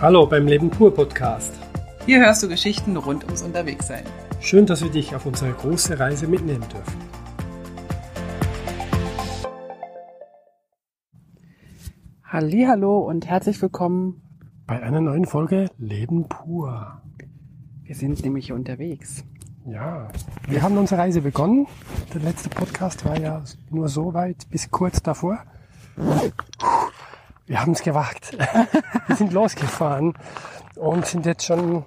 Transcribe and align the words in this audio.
Hallo 0.00 0.26
beim 0.26 0.46
Leben 0.46 0.70
pur 0.70 0.92
Podcast. 0.92 1.54
Hier 2.04 2.18
hörst 2.18 2.42
du 2.42 2.48
Geschichten 2.48 2.96
rund 2.96 3.24
ums 3.24 3.42
Unterwegssein. 3.42 4.04
Schön, 4.40 4.66
dass 4.66 4.82
wir 4.82 4.90
dich 4.90 5.14
auf 5.14 5.24
unsere 5.24 5.52
große 5.52 5.98
Reise 5.98 6.26
mitnehmen 6.26 6.64
dürfen. 6.68 6.98
Hallo 12.24 12.98
und 12.98 13.26
herzlich 13.26 13.62
willkommen. 13.62 14.20
Bei 14.66 14.82
einer 14.82 15.00
neuen 15.00 15.26
Folge 15.26 15.70
Leben 15.78 16.28
pur. 16.28 17.00
Wir 17.84 17.94
sind 17.94 18.22
nämlich 18.24 18.52
unterwegs. 18.52 19.24
Ja, 19.64 20.08
wir 20.48 20.62
haben 20.62 20.76
unsere 20.76 21.00
Reise 21.00 21.22
begonnen. 21.22 21.66
Der 22.12 22.20
letzte 22.20 22.50
Podcast 22.50 23.04
war 23.04 23.18
ja 23.18 23.42
nur 23.70 23.88
so 23.88 24.12
weit 24.12 24.50
bis 24.50 24.70
kurz 24.70 25.02
davor. 25.02 25.38
Wir 27.46 27.60
haben 27.60 27.72
es 27.72 27.82
gewagt. 27.82 28.36
Wir 29.06 29.16
sind 29.16 29.32
losgefahren 29.32 30.14
und 30.76 31.06
sind 31.06 31.26
jetzt 31.26 31.44
schon 31.44 31.84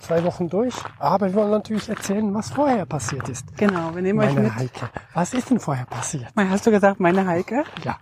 zwei 0.00 0.24
Wochen 0.24 0.48
durch. 0.48 0.74
Aber 0.98 1.26
wir 1.26 1.34
wollen 1.34 1.52
natürlich 1.52 1.88
erzählen, 1.88 2.34
was 2.34 2.50
vorher 2.50 2.84
passiert 2.84 3.28
ist. 3.28 3.56
Genau, 3.56 3.94
wir 3.94 4.02
nehmen 4.02 4.18
euch 4.18 4.34
Meine 4.34 4.40
mit. 4.48 4.56
Heike. 4.56 4.90
Was 5.14 5.32
ist 5.32 5.50
denn 5.50 5.60
vorher 5.60 5.86
passiert? 5.86 6.26
Hast 6.36 6.66
du 6.66 6.70
gesagt, 6.70 6.98
meine 6.98 7.26
Heike? 7.26 7.64
Ja. 7.84 7.98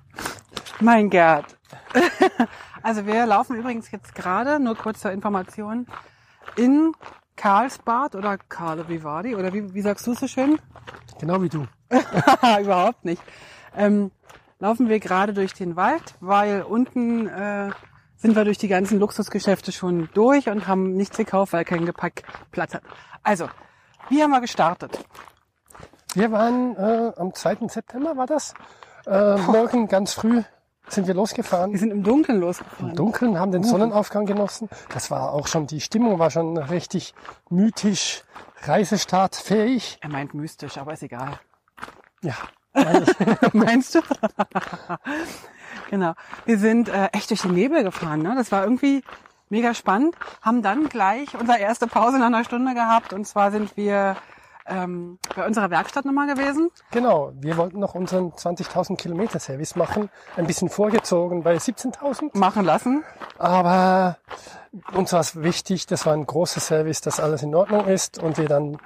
Mein 0.81 1.11
Gerd. 1.11 1.45
also 2.83 3.07
wir 3.07 3.27
laufen 3.27 3.57
übrigens 3.57 3.91
jetzt 3.91 4.15
gerade, 4.15 4.59
nur 4.59 4.75
kurz 4.77 5.01
zur 5.01 5.13
Information, 5.13 5.87
in 6.57 6.93
Karlsbad 7.37 8.15
oder 8.15 8.39
Karle 8.39 8.89
Vivardi 8.89 9.35
oder 9.35 9.53
wie, 9.53 9.75
wie 9.75 9.83
sagst 9.83 10.07
du 10.07 10.15
so 10.15 10.27
schön? 10.27 10.59
Genau 11.21 11.43
wie 11.43 11.49
du. 11.49 11.67
Überhaupt 12.61 13.05
nicht. 13.05 13.23
Ähm, 13.77 14.11
laufen 14.61 14.89
wir 14.89 15.01
gerade 15.01 15.35
durch 15.35 15.55
den 15.55 15.75
Wald, 15.75 16.15
weil 16.21 16.63
unten 16.63 17.27
äh, 17.27 17.71
sind 18.17 18.37
wir 18.37 18.45
durch 18.45 18.59
die 18.59 18.69
ganzen 18.69 19.01
Luxusgeschäfte 19.01 19.73
schon 19.73 20.09
durch 20.15 20.49
und 20.49 20.69
haben 20.69 20.93
nichts 20.93 21.17
gekauft, 21.17 21.53
weil 21.53 21.65
kein 21.65 21.87
Gepäck 21.87 22.23
Platz 22.53 22.75
hat. 22.75 22.83
Also, 23.23 23.49
wie 24.09 24.23
haben 24.23 24.31
wir 24.31 24.41
gestartet? 24.41 25.05
Wir 26.15 26.31
waren 26.31 26.77
äh, 26.77 27.13
am 27.17 27.35
2. 27.35 27.69
September, 27.69 28.17
war 28.17 28.27
das? 28.27 28.55
Äh, 29.07 29.37
morgen 29.39 29.89
ganz 29.89 30.13
früh 30.13 30.43
sind 30.89 31.07
wir 31.07 31.15
losgefahren. 31.15 31.73
Wir 31.73 31.79
sind 31.79 31.93
im 31.93 32.03
Dunkeln 32.03 32.41
losgefahren. 32.41 32.91
Im 32.91 32.97
Dunkeln, 32.97 33.39
haben 33.39 33.53
den 33.53 33.63
Sonnenaufgang 33.63 34.27
genossen. 34.27 34.69
Das 34.93 35.11
war 35.11 35.33
auch 35.33 35.47
schon, 35.47 35.67
die 35.67 35.81
Stimmung 35.81 36.19
war 36.19 36.31
schon 36.31 36.57
richtig 36.59 37.15
mythisch, 37.49 38.25
reisestartfähig. 38.63 39.99
Er 40.01 40.11
meint 40.11 40.35
mystisch, 40.35 40.77
aber 40.79 40.93
ist 40.93 41.03
egal. 41.03 41.39
Ja. 42.23 42.35
Meinst 43.53 43.95
du? 43.95 44.01
genau. 45.91 46.15
Wir 46.45 46.59
sind 46.59 46.89
äh, 46.89 47.07
echt 47.13 47.31
durch 47.31 47.43
den 47.43 47.55
Nebel 47.55 47.83
gefahren. 47.83 48.23
Ne? 48.23 48.35
Das 48.37 48.53
war 48.53 48.65
irgendwie 48.65 49.03
mega 49.49 49.75
spannend. 49.75 50.15
Haben 50.41 50.63
dann 50.63 50.89
gleich 50.89 51.35
unsere 51.39 51.59
erste 51.59 51.87
Pause 51.87 52.19
nach 52.19 52.27
einer 52.27 52.45
Stunde 52.45 52.75
gehabt. 52.75 53.13
Und 53.13 53.27
zwar 53.27 53.51
sind 53.51 53.77
wir 53.77 54.17
ähm, 54.67 55.19
bei 55.35 55.47
unserer 55.47 55.71
Werkstatt 55.71 56.05
nochmal 56.05 56.33
gewesen. 56.33 56.71
genau, 56.91 57.33
wir 57.35 57.57
wollten 57.57 57.81
noch 57.81 57.95
unseren 57.95 58.31
20.000 58.31 58.97
Kilometer 58.97 59.41
Service 59.41 59.75
machen. 59.75 60.11
Ein 60.37 60.47
bisschen 60.47 60.69
vorgezogen 60.69 61.43
bei 61.43 61.57
17.000. 61.57 62.39
Machen 62.39 62.65
lassen. 62.65 63.03
Aber 63.39 64.19
uns 64.93 65.13
war 65.13 65.21
es 65.21 65.43
wichtig, 65.43 65.87
das 65.87 66.07
war 66.07 66.13
ein 66.13 66.27
großer 66.27 66.61
Service, 66.61 67.01
dass 67.01 67.19
alles 67.19 67.43
in 67.43 67.55
Ordnung 67.55 67.87
ist 67.87 68.23
und 68.23 68.39
wir 68.39 68.49
dann 68.49 68.79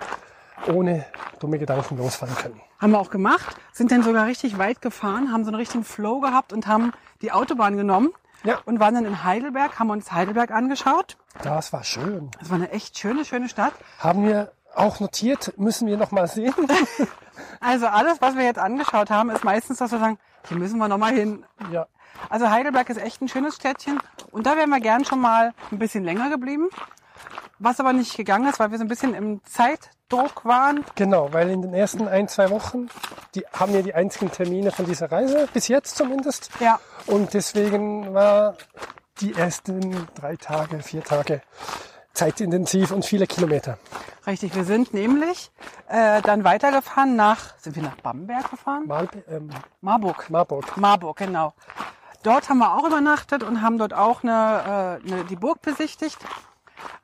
ohne 0.69 1.05
dumme 1.41 1.59
Gedanken 1.59 1.97
losfahren 1.97 2.35
können. 2.37 2.61
Haben 2.81 2.93
wir 2.93 2.99
auch 3.01 3.11
gemacht. 3.11 3.57
Sind 3.73 3.91
dann 3.91 4.03
sogar 4.03 4.27
richtig 4.27 4.59
weit 4.59 4.83
gefahren, 4.83 5.33
haben 5.33 5.45
so 5.45 5.49
einen 5.49 5.57
richtigen 5.57 5.85
Flow 5.85 6.21
gehabt 6.21 6.53
und 6.53 6.67
haben 6.67 6.93
die 7.23 7.33
Autobahn 7.33 7.77
genommen. 7.77 8.11
Ja. 8.45 8.59
Und 8.67 8.79
waren 8.79 8.95
dann 8.95 9.07
in 9.07 9.25
Heidelberg, 9.25 9.79
haben 9.79 9.89
uns 9.91 10.13
Heidelberg 10.13 10.51
angeschaut. 10.51 11.17
Das 11.43 11.73
war 11.73 11.83
schön. 11.83 12.31
Das 12.39 12.51
war 12.51 12.57
eine 12.57 12.71
echt 12.73 12.99
schöne, 12.99 13.25
schöne 13.25 13.49
Stadt. 13.49 13.73
Haben 13.99 14.27
wir 14.27 14.53
auch 14.75 15.01
notiert, 15.01 15.55
müssen 15.57 15.89
wir 15.89 15.97
noch 15.97 16.11
mal 16.11 16.27
sehen. 16.29 16.55
Also 17.61 17.87
alles, 17.87 18.21
was 18.21 18.37
wir 18.37 18.45
jetzt 18.45 18.59
angeschaut 18.61 19.11
haben, 19.11 19.31
ist 19.31 19.43
meistens, 19.43 19.79
dass 19.79 19.91
wir 19.91 19.99
sagen, 19.99 20.19
hier 20.47 20.57
müssen 20.57 20.79
wir 20.79 20.87
nochmal 20.87 21.15
hin. 21.15 21.45
ja, 21.73 21.87
Also 22.29 22.49
Heidelberg 22.49 22.89
ist 22.91 22.99
echt 22.99 23.21
ein 23.23 23.29
schönes 23.29 23.57
Städtchen 23.57 23.99
und 24.31 24.47
da 24.47 24.57
wären 24.57 24.71
wir 24.71 24.79
gern 24.81 25.05
schon 25.05 25.21
mal 25.21 25.53
ein 25.73 25.79
bisschen 25.81 26.05
länger 26.05 26.31
geblieben. 26.31 26.69
Was 27.59 27.81
aber 27.81 27.93
nicht 27.93 28.17
gegangen 28.17 28.49
ist, 28.49 28.59
weil 28.59 28.71
wir 28.71 28.79
so 28.79 28.85
ein 28.85 28.89
bisschen 28.89 29.15
im 29.15 29.43
Zeitdruck 29.45 30.45
waren. 30.45 30.85
genau, 30.95 31.33
weil 31.33 31.51
in 31.51 31.63
den 31.63 31.75
ersten 31.75 32.09
ein, 32.09 32.29
zwei 32.29 32.51
Wochen, 32.51 32.89
die 33.35 33.45
haben 33.53 33.73
wir 33.73 33.83
die 33.83 33.95
einzigen 33.95 34.31
Termine 34.31 34.73
von 34.73 34.87
dieser 34.87 35.11
Reise, 35.11 35.49
bis 35.53 35.69
jetzt 35.69 35.97
zumindest. 35.97 36.51
Ja. 36.61 36.81
Und 37.07 37.35
deswegen 37.35 38.13
war 38.13 38.57
die 39.21 39.35
ersten 39.35 40.09
drei 40.15 40.37
Tage, 40.37 40.81
vier 40.83 41.03
Tage 41.03 41.43
zeitintensiv 42.13 42.93
und 42.93 43.05
viele 43.05 43.27
Kilometer. 43.27 43.79
Richtig, 44.27 44.55
wir 44.55 44.65
sind 44.65 44.95
nämlich 44.95 45.51
äh, 45.89 46.23
dann 46.23 46.45
weitergefahren 46.45 47.15
nach, 47.17 47.59
sind 47.59 47.77
wir 47.77 47.83
nach 47.83 47.97
Bamberg 47.97 48.51
gefahren? 48.51 48.87
Mal, 48.87 49.09
ähm, 49.29 49.51
Marburg. 49.81 50.31
Marburg. 50.31 50.77
Marburg, 50.77 51.19
genau. 51.19 51.53
Dort 52.23 52.49
haben 52.49 52.59
wir 52.59 52.75
auch 52.75 52.87
übernachtet 52.87 53.43
und 53.43 53.61
haben 53.61 53.77
dort 53.77 53.93
auch 53.93 54.23
eine, 54.23 55.01
äh, 55.05 55.13
eine, 55.13 55.25
die 55.25 55.37
Burg 55.37 55.61
besichtigt. 55.61 56.19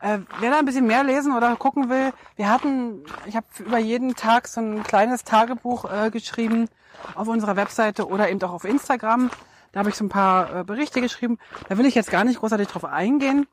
Äh, 0.01 0.19
wer 0.41 0.51
da 0.51 0.59
ein 0.59 0.65
bisschen 0.65 0.87
mehr 0.87 1.05
lesen 1.05 1.37
oder 1.37 1.55
gucken 1.57 1.89
will, 1.89 2.13
wir 2.37 2.49
hatten, 2.49 3.05
ich 3.27 3.37
habe 3.37 3.47
über 3.59 3.79
jeden 3.79 4.15
Tag 4.17 4.49
so 4.49 4.61
ein 4.61 4.83
kleines 4.83 5.25
Tagebuch 5.25 5.91
äh, 5.91 6.11
geschrieben 6.11 6.69
auf 7.15 7.29
unserer 7.29 7.57
Webseite 7.57 8.09
oder 8.09 8.31
eben 8.31 8.43
auch 8.43 8.53
auf 8.53 8.65
Instagram. 8.65 9.31
Da 9.73 9.81
habe 9.81 9.91
ich 9.91 9.97
so 9.97 10.05
ein 10.05 10.09
paar 10.09 10.61
äh, 10.61 10.65
Berichte 10.65 11.01
geschrieben. 11.01 11.39
Da 11.69 11.79
will 11.79 11.87
ich 11.87 11.95
jetzt 11.95 12.11
gar 12.11 12.25
nicht 12.25 12.41
großartig 12.41 12.69
drauf 12.69 12.85
eingehen. 12.85 13.47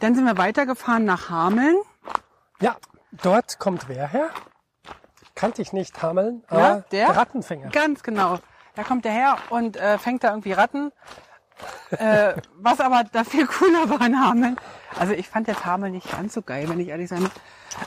Dann 0.00 0.14
sind 0.14 0.24
wir 0.24 0.36
weitergefahren 0.36 1.04
nach 1.04 1.30
Hameln. 1.30 1.76
Ja, 2.60 2.76
dort 3.12 3.58
kommt 3.58 3.88
wer 3.88 4.08
her? 4.08 4.30
Kannte 5.34 5.62
ich 5.62 5.72
nicht, 5.72 6.02
Hameln. 6.02 6.44
Ja, 6.50 6.56
aber 6.56 6.84
der? 6.90 7.06
der 7.06 7.16
Rattenfänger. 7.16 7.68
Ganz 7.70 8.02
genau. 8.02 8.38
Da 8.74 8.82
kommt 8.82 9.04
der 9.04 9.12
her 9.12 9.38
und 9.50 9.76
äh, 9.76 9.98
fängt 9.98 10.24
da 10.24 10.30
irgendwie 10.30 10.52
Ratten. 10.52 10.92
Äh, 11.90 12.34
was 12.58 12.80
aber 12.80 13.04
da 13.10 13.24
viel 13.24 13.46
cooler 13.46 13.88
war 13.88 14.04
in 14.06 14.18
Hameln. 14.18 14.56
Also 14.98 15.12
ich 15.12 15.28
fand 15.28 15.48
jetzt 15.48 15.64
Hameln 15.64 15.92
nicht 15.92 16.10
ganz 16.10 16.34
so 16.34 16.42
geil, 16.42 16.68
wenn 16.68 16.80
ich 16.80 16.88
ehrlich 16.88 17.08
sein 17.08 17.22
muss. 17.22 17.30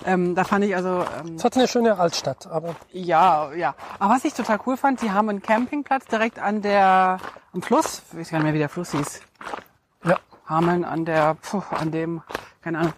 Ähm, 0.06 0.36
da 0.36 0.44
fand 0.44 0.64
ich 0.66 0.76
also, 0.76 1.06
ähm, 1.20 1.36
Es 1.36 1.44
hat 1.44 1.58
eine 1.58 1.68
schöne 1.68 1.98
Altstadt, 1.98 2.48
aber 2.48 2.76
ja, 2.92 3.52
ja. 3.54 3.76
Aber 4.00 4.14
was 4.16 4.26
ich 4.26 4.34
total 4.34 4.60
cool 4.66 4.78
fand, 4.78 5.00
sie 5.00 5.12
haben 5.12 5.30
einen 5.30 5.42
Campingplatz 5.42 6.06
direkt 6.06 6.40
an 6.40 6.62
der, 6.62 7.20
am 7.54 7.62
Fluss. 7.62 8.02
Ich 8.12 8.20
weiß 8.20 8.30
gar 8.30 8.38
nicht 8.38 8.46
mehr, 8.46 8.54
wie 8.54 8.60
der 8.60 8.70
Fluss 8.70 8.92
hieß. 8.92 9.22
ja, 10.06 10.18
Hameln 10.48 10.86
an 10.86 11.06
der, 11.06 11.36
puh, 11.36 11.62
an 11.72 11.92
dem, 11.92 12.22
keine 12.62 12.80
Ahnung. 12.80 12.94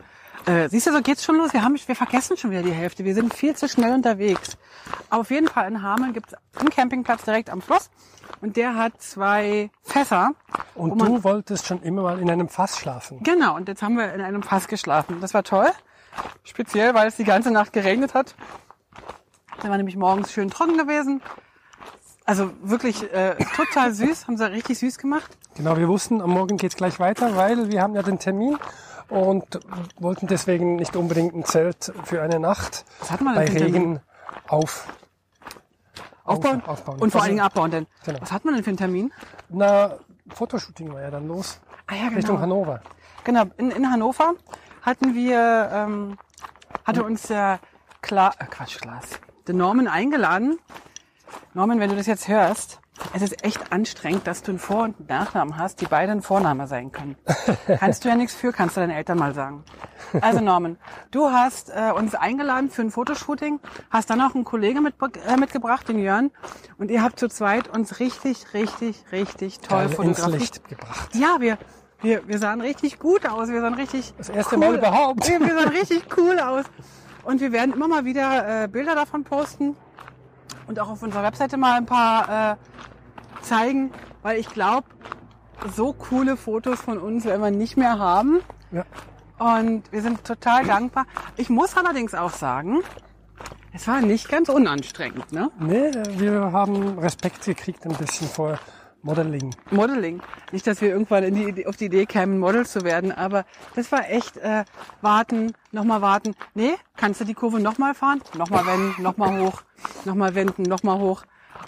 Äh, 0.46 0.70
siehst 0.70 0.86
du, 0.86 0.92
so 0.92 1.02
geht's 1.02 1.24
schon 1.24 1.38
los. 1.38 1.54
Wir 1.54 1.64
haben, 1.64 1.76
wir 1.84 1.96
vergessen 1.96 2.38
schon 2.38 2.52
wieder 2.52 2.62
die 2.62 2.72
Hälfte. 2.72 3.04
Wir 3.04 3.16
sind 3.16 3.34
viel 3.34 3.56
zu 3.56 3.68
schnell 3.68 3.94
unterwegs. 3.94 4.58
Aber 5.10 5.22
auf 5.22 5.32
jeden 5.32 5.48
Fall 5.48 5.68
in 5.68 5.82
Hameln 5.82 6.14
gibt's 6.14 6.36
einen 6.56 6.70
Campingplatz 6.70 7.24
direkt 7.24 7.50
am 7.50 7.64
Fluss. 7.64 7.90
Und 8.46 8.58
der 8.58 8.76
hat 8.76 9.02
zwei 9.02 9.72
Fässer. 9.82 10.34
und 10.76 11.02
du 11.02 11.24
wolltest 11.24 11.66
schon 11.66 11.82
immer 11.82 12.04
mal 12.04 12.20
in 12.20 12.30
einem 12.30 12.48
Fass 12.48 12.78
schlafen. 12.78 13.24
Genau, 13.24 13.56
und 13.56 13.68
jetzt 13.68 13.82
haben 13.82 13.98
wir 13.98 14.14
in 14.14 14.22
einem 14.22 14.44
Fass 14.44 14.68
geschlafen. 14.68 15.20
Das 15.20 15.34
war 15.34 15.42
toll. 15.42 15.72
Speziell, 16.44 16.94
weil 16.94 17.08
es 17.08 17.16
die 17.16 17.24
ganze 17.24 17.50
Nacht 17.50 17.74
geregnet 17.74 18.14
hat. 18.14 18.36
Der 19.64 19.72
war 19.72 19.78
nämlich 19.78 19.96
morgens 19.96 20.32
schön 20.32 20.52
trocken 20.52 20.78
gewesen. 20.78 21.24
Also 22.24 22.52
wirklich 22.62 23.12
äh, 23.12 23.36
total 23.56 23.92
süß, 23.92 24.28
haben 24.28 24.38
sie 24.38 24.52
richtig 24.52 24.78
süß 24.78 25.00
gemacht. 25.00 25.36
Genau, 25.56 25.76
wir 25.78 25.88
wussten, 25.88 26.22
am 26.22 26.30
Morgen 26.30 26.58
geht's 26.58 26.76
gleich 26.76 27.00
weiter, 27.00 27.36
weil 27.36 27.72
wir 27.72 27.82
haben 27.82 27.96
ja 27.96 28.04
den 28.04 28.20
Termin 28.20 28.60
und 29.10 29.60
wollten 30.00 30.28
deswegen 30.28 30.76
nicht 30.76 30.96
unbedingt 30.96 31.34
ein 31.34 31.46
Zelt 31.46 31.92
für 32.04 32.22
eine 32.22 32.40
Nacht 32.40 32.86
bei 33.10 33.26
einen 33.26 33.46
Termin? 33.48 33.74
Regen 33.74 34.02
auf, 34.48 34.88
Aufbauen, 36.26 36.62
auf- 36.62 36.68
aufbauen. 36.70 37.00
und 37.00 37.12
vor 37.12 37.20
Also- 37.22 37.26
allen 37.26 37.36
Dingen 37.38 37.46
abbauen. 37.46 37.72
Denn 37.72 37.88
Genau. 38.06 38.22
was 38.22 38.32
hat 38.32 38.46
man 38.46 38.56
denn 38.56 38.64
für 38.64 38.70
einen 38.72 38.78
Termin? 38.78 39.14
Na, 39.50 39.94
Fotoshooting 40.34 40.92
war 40.94 41.02
ja 41.02 41.12
dann 41.12 41.28
los 41.28 41.60
Ah 41.88 41.94
ja, 41.96 42.08
Richtung 42.08 42.40
Hannover. 42.40 42.82
Genau, 43.24 43.44
in, 43.58 43.70
in 43.72 43.92
Hannover 43.92 44.34
hatten 44.82 45.14
wir, 45.14 45.70
ähm, 45.72 46.18
hatte 46.84 47.04
uns 47.04 47.24
der 47.24 47.60
Kla 48.02 48.32
äh, 48.40 48.46
Quatsch, 48.46 48.80
Klaas, 48.80 49.20
der 49.48 49.54
Norman 49.56 49.88
eingeladen. 49.88 50.58
Norman, 51.54 51.80
wenn 51.80 51.90
du 51.90 51.96
das 51.96 52.08
jetzt 52.08 52.28
hörst, 52.28 52.80
es 53.14 53.22
ist 53.22 53.44
echt 53.44 53.72
anstrengend, 53.72 54.26
dass 54.28 54.42
du 54.42 54.52
einen 54.52 54.60
Vor- 54.60 54.84
und 54.84 54.98
einen 54.98 55.08
Nachnamen 55.08 55.58
hast, 55.58 55.82
die 55.82 55.86
beide 55.86 56.12
ein 56.12 56.22
Vorname 56.22 56.68
sein 56.68 56.92
können. 56.92 57.16
kannst 57.80 58.04
du 58.04 58.10
ja 58.10 58.16
nichts 58.16 58.34
für, 58.34 58.52
kannst 58.52 58.78
du 58.78 58.82
deinen 58.82 58.92
Eltern 58.92 59.18
mal 59.18 59.34
sagen. 59.34 59.64
Also 60.22 60.40
Norman, 60.40 60.78
du 61.12 61.30
hast 61.30 61.70
äh, 61.70 61.92
uns 61.92 62.16
eingeladen 62.16 62.70
für 62.70 62.82
ein 62.82 62.92
Fotoshooting, 62.92 63.60
hast 63.90 64.10
dann 64.10 64.22
auch 64.22 64.36
einen 64.36 64.46
Kollege 64.46 64.82
mit, 64.82 64.96
äh, 65.28 65.38
mitgebracht, 65.38 65.88
den 65.88 66.00
Jörn, 66.00 66.32
und 66.78 66.90
ihr 66.90 67.04
habt 67.04 67.20
zu 67.20 67.28
zweit 67.28 67.68
uns 67.68 68.00
richtig, 68.00 68.54
richtig, 68.54 69.04
richtig 69.12 69.60
toll 69.60 69.88
Geil 69.88 69.88
ins 69.88 69.96
fotografiert. 69.96 70.40
Licht 70.40 70.70
gebracht. 70.70 71.16
Ja, 71.16 71.38
wir, 71.40 71.58
wir, 72.02 72.28
wir 72.28 72.40
sahen 72.40 72.62
richtig 72.62 73.00
gut 73.00 73.28
aus. 73.28 73.50
Wir 73.50 73.62
sahen 73.62 73.74
richtig. 73.74 74.14
Das 74.18 74.30
erste 74.30 74.56
cool. 74.56 74.60
Mal 74.60 74.76
überhaupt. 74.76 75.28
Wir, 75.28 75.40
wir 75.40 75.56
sahen 75.56 75.70
richtig 75.70 76.06
cool 76.18 76.40
aus. 76.40 76.66
Und 77.24 77.42
wir 77.42 77.52
werden 77.52 77.74
immer 77.74 77.88
mal 77.88 78.06
wieder 78.06 78.64
äh, 78.64 78.68
Bilder 78.68 78.94
davon 78.94 79.24
posten 79.24 79.76
und 80.68 80.80
auch 80.80 80.90
auf 80.90 81.04
unserer 81.04 81.24
Webseite 81.24 81.58
mal 81.58 81.78
ein 81.78 81.86
paar 81.86 82.54
äh, 82.54 82.56
zeigen, 83.42 83.92
weil 84.22 84.40
ich 84.40 84.50
glaube, 84.50 84.88
so 85.76 85.94
coole 85.94 86.38
Fotos 86.38 86.82
von 86.82 86.98
uns, 86.98 87.26
wenn 87.26 87.42
wir 87.42 87.52
nicht 87.52 87.78
mehr 87.78 88.00
haben. 88.00 88.42
Ja. 88.72 88.84
Und 89.38 89.92
wir 89.92 90.02
sind 90.02 90.24
total 90.24 90.66
dankbar. 90.66 91.06
Ich 91.38 91.50
muss 91.50 91.76
allerdings 91.76 92.14
auch 92.14 92.32
sagen, 92.32 92.82
es 93.74 93.88
war 93.88 94.00
nicht 94.02 94.30
ganz 94.30 94.48
unanstrengend, 94.48 95.34
ne? 95.34 95.52
Nee, 95.60 95.92
wir 96.18 96.52
haben 96.54 96.98
Respekt 97.00 97.44
gekriegt 97.44 97.86
ein 97.86 97.96
bisschen 97.96 98.30
vor 98.30 98.58
Modeling. 99.06 99.56
Modeling. 99.70 100.20
Nicht, 100.52 100.66
dass 100.66 100.82
wir 100.82 100.90
irgendwann 100.90 101.24
in 101.24 101.36
die, 101.36 101.44
Idee- 101.44 101.68
auf 101.68 101.78
die 101.78 101.86
Idee 101.86 102.08
kämen, 102.08 102.40
Model 102.40 102.66
zu 102.66 102.82
werden, 102.84 103.12
aber 103.12 103.46
das 103.76 103.92
war 103.92 104.10
echt 104.10 104.38
äh, 104.38 104.66
warten, 105.02 105.54
nochmal 105.72 106.02
warten. 106.02 106.36
Nee, 106.56 106.74
kannst 106.98 107.22
du 107.22 107.26
die 107.26 107.36
Kurve 107.36 107.60
nochmal 107.60 107.94
fahren? 107.94 108.20
Nochmal 108.36 108.66
wenden, 108.66 109.04
nochmal 109.04 109.40
hoch, 109.40 109.62
nochmal 110.06 110.34
wenden, 110.34 110.64
nochmal 110.64 110.98
hoch. 110.98 111.22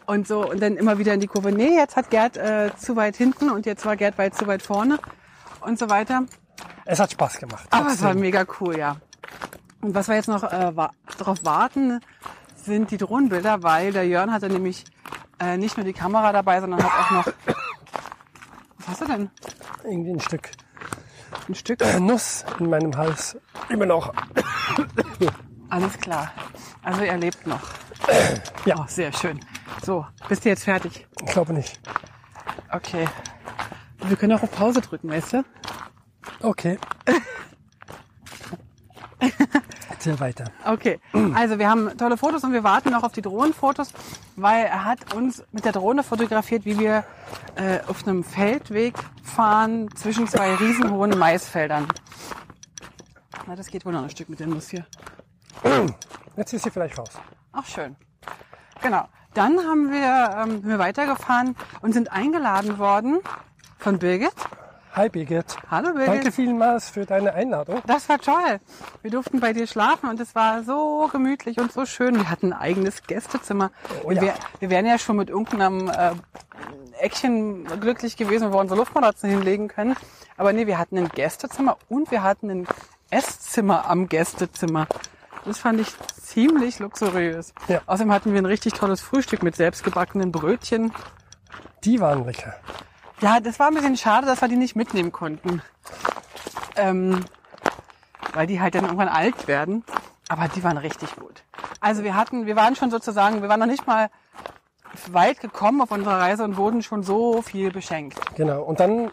Und 0.07 0.27
so, 0.27 0.49
und 0.49 0.59
dann 0.63 0.77
immer 0.77 0.97
wieder 0.97 1.13
in 1.13 1.19
die 1.19 1.27
Kurve. 1.27 1.51
Nee, 1.51 1.75
jetzt 1.75 1.95
hat 1.95 2.09
Gerd 2.09 2.37
äh, 2.37 2.71
zu 2.75 2.95
weit 2.95 3.15
hinten 3.15 3.51
und 3.51 3.67
jetzt 3.67 3.85
war 3.85 3.95
Gerd 3.95 4.17
weit 4.17 4.33
zu 4.35 4.47
weit 4.47 4.63
vorne 4.63 4.97
und 5.61 5.77
so 5.77 5.91
weiter. 5.91 6.23
Es 6.85 6.99
hat 6.99 7.11
Spaß 7.11 7.37
gemacht. 7.37 7.67
Aber 7.69 7.89
es 7.89 8.01
war 8.01 8.15
mega 8.15 8.45
cool, 8.59 8.79
ja. 8.79 8.97
Und 9.81 9.93
was 9.93 10.07
wir 10.07 10.15
jetzt 10.15 10.27
noch 10.27 10.43
äh, 10.43 10.75
wa 10.75 10.89
darauf 11.19 11.45
warten, 11.45 11.99
sind 12.55 12.89
die 12.89 12.97
Drohnenbilder, 12.97 13.61
weil 13.61 13.93
der 13.93 14.07
Jörn 14.07 14.33
hatte 14.33 14.49
nämlich 14.49 14.85
äh, 15.39 15.57
nicht 15.57 15.77
nur 15.77 15.85
die 15.85 15.93
Kamera 15.93 16.31
dabei, 16.31 16.59
sondern 16.61 16.83
hat 16.83 16.91
auch 16.91 17.11
noch. 17.11 17.33
Was 18.79 18.87
hast 18.87 19.01
du 19.01 19.05
denn? 19.05 19.29
irgendwie 19.83 20.11
ein 20.11 20.19
Stück 20.19 20.49
Ein 21.47 21.55
Stück? 21.55 21.79
Nuss 21.99 22.45
in 22.59 22.69
meinem 22.69 22.95
Hals. 22.95 23.37
Immer 23.69 23.85
noch. 23.85 24.13
Alles 25.69 25.97
klar. 25.99 26.31
Also 26.83 27.01
er 27.03 27.17
lebt 27.17 27.45
noch. 27.47 27.61
Ja. 28.65 28.75
Oh, 28.79 28.85
sehr 28.87 29.11
schön. 29.13 29.39
So, 29.85 30.05
bist 30.29 30.45
du 30.45 30.49
jetzt 30.49 30.63
fertig? 30.63 31.07
Ich 31.21 31.31
glaube 31.31 31.53
nicht. 31.53 31.79
Okay. 32.71 33.07
Wir 34.05 34.15
können 34.15 34.33
auch 34.33 34.43
auf 34.43 34.51
Pause 34.51 34.81
drücken, 34.81 35.09
weißt 35.09 35.33
du? 35.33 35.43
Okay. 36.41 36.77
Erzähl 39.89 40.19
weiter. 40.19 40.45
Okay, 40.65 40.99
also 41.33 41.57
wir 41.57 41.69
haben 41.69 41.97
tolle 41.97 42.17
Fotos 42.17 42.43
und 42.43 42.53
wir 42.53 42.63
warten 42.63 42.91
noch 42.91 43.03
auf 43.03 43.13
die 43.13 43.21
Drohnenfotos, 43.21 43.91
weil 44.37 44.65
er 44.65 44.85
hat 44.85 45.13
uns 45.13 45.43
mit 45.51 45.65
der 45.65 45.73
Drohne 45.73 46.03
fotografiert, 46.03 46.63
wie 46.63 46.79
wir 46.79 47.03
äh, 47.55 47.79
auf 47.87 48.07
einem 48.07 48.23
Feldweg 48.23 48.93
fahren 49.23 49.89
zwischen 49.95 50.27
zwei 50.27 50.55
riesenhohen 50.55 51.17
Maisfeldern. 51.17 51.87
Na, 53.47 53.55
das 53.55 53.67
geht 53.67 53.85
wohl 53.85 53.93
noch 53.93 54.03
ein 54.03 54.09
Stück 54.09 54.29
mit 54.29 54.39
der 54.39 54.47
Nuss 54.47 54.69
hier. 54.69 54.85
Jetzt 56.37 56.53
ist 56.53 56.63
sie 56.63 56.71
vielleicht 56.71 56.97
raus. 56.97 57.09
Ach, 57.51 57.65
schön. 57.65 57.95
Genau. 58.81 59.07
Dann 59.33 59.59
haben 59.59 59.91
wir, 59.91 60.37
ähm, 60.37 60.61
sind 60.61 60.67
wir 60.67 60.79
weitergefahren 60.79 61.55
und 61.81 61.93
sind 61.93 62.11
eingeladen 62.11 62.77
worden 62.77 63.19
von 63.79 63.99
Birgit. 63.99 64.33
Hi 64.97 65.09
Birgit. 65.09 65.45
Hallo 65.69 65.93
Birgit. 65.93 66.07
Danke 66.07 66.31
vielmals 66.31 66.89
für 66.89 67.05
deine 67.05 67.35
Einladung. 67.35 67.83
Das 67.85 68.09
war 68.09 68.17
toll. 68.17 68.59
Wir 69.03 69.11
durften 69.11 69.39
bei 69.39 69.53
dir 69.53 69.67
schlafen 69.67 70.09
und 70.09 70.19
es 70.19 70.33
war 70.33 70.63
so 70.63 71.07
gemütlich 71.11 71.59
und 71.59 71.71
so 71.71 71.85
schön. 71.85 72.15
Wir 72.15 72.31
hatten 72.31 72.51
ein 72.51 72.59
eigenes 72.59 73.03
Gästezimmer. 73.03 73.69
Oh 74.03 74.09
wir, 74.09 74.15
ja. 74.15 74.21
wär, 74.23 74.33
wir 74.57 74.69
wären 74.71 74.87
ja 74.87 74.97
schon 74.97 75.17
mit 75.17 75.29
irgendeinem 75.29 75.87
äh, 75.87 76.13
Eckchen 76.99 77.65
glücklich 77.79 78.17
gewesen, 78.17 78.47
wo 78.47 78.55
wir 78.55 78.59
unsere 78.59 78.79
Luftmatratzen 78.79 79.29
hinlegen 79.29 79.67
können. 79.67 79.95
Aber 80.35 80.51
nee, 80.51 80.65
wir 80.65 80.79
hatten 80.79 80.97
ein 80.97 81.09
Gästezimmer 81.09 81.77
und 81.89 82.09
wir 82.09 82.23
hatten 82.23 82.49
ein 82.49 82.67
Esszimmer 83.11 83.87
am 83.87 84.09
Gästezimmer. 84.09 84.87
Das 85.45 85.59
fand 85.59 85.79
ich 85.79 85.89
ziemlich 86.23 86.79
luxuriös. 86.79 87.53
Ja. 87.67 87.81
Außerdem 87.85 88.11
hatten 88.11 88.33
wir 88.33 88.41
ein 88.41 88.47
richtig 88.47 88.73
tolles 88.73 89.01
Frühstück 89.01 89.43
mit 89.43 89.55
selbstgebackenen 89.55 90.31
Brötchen. 90.31 90.91
Die 91.83 91.99
waren 91.99 92.25
lecker. 92.25 92.55
Ja, 93.21 93.39
das 93.39 93.59
war 93.59 93.67
ein 93.67 93.73
bisschen 93.73 93.97
schade, 93.97 94.27
dass 94.27 94.41
wir 94.41 94.47
die 94.47 94.55
nicht 94.55 94.75
mitnehmen 94.75 95.11
konnten. 95.11 95.61
Ähm, 96.75 97.25
weil 98.33 98.45
die 98.45 98.61
halt 98.61 98.75
dann 98.75 98.83
irgendwann 98.83 99.09
alt 99.09 99.47
werden. 99.47 99.83
Aber 100.29 100.47
die 100.47 100.63
waren 100.63 100.77
richtig 100.77 101.15
gut. 101.15 101.43
Also 101.79 102.03
wir 102.03 102.15
hatten, 102.15 102.45
wir 102.45 102.55
waren 102.55 102.75
schon 102.75 102.91
sozusagen, 102.91 103.41
wir 103.41 103.49
waren 103.49 103.59
noch 103.59 103.67
nicht 103.67 103.87
mal 103.87 104.09
weit 105.11 105.39
gekommen 105.39 105.81
auf 105.81 105.91
unserer 105.91 106.19
Reise 106.19 106.43
und 106.43 106.57
wurden 106.57 106.83
schon 106.83 107.03
so 107.03 107.41
viel 107.41 107.71
beschenkt. 107.71 108.19
Genau. 108.35 108.61
Und 108.63 108.79
dann 108.79 109.11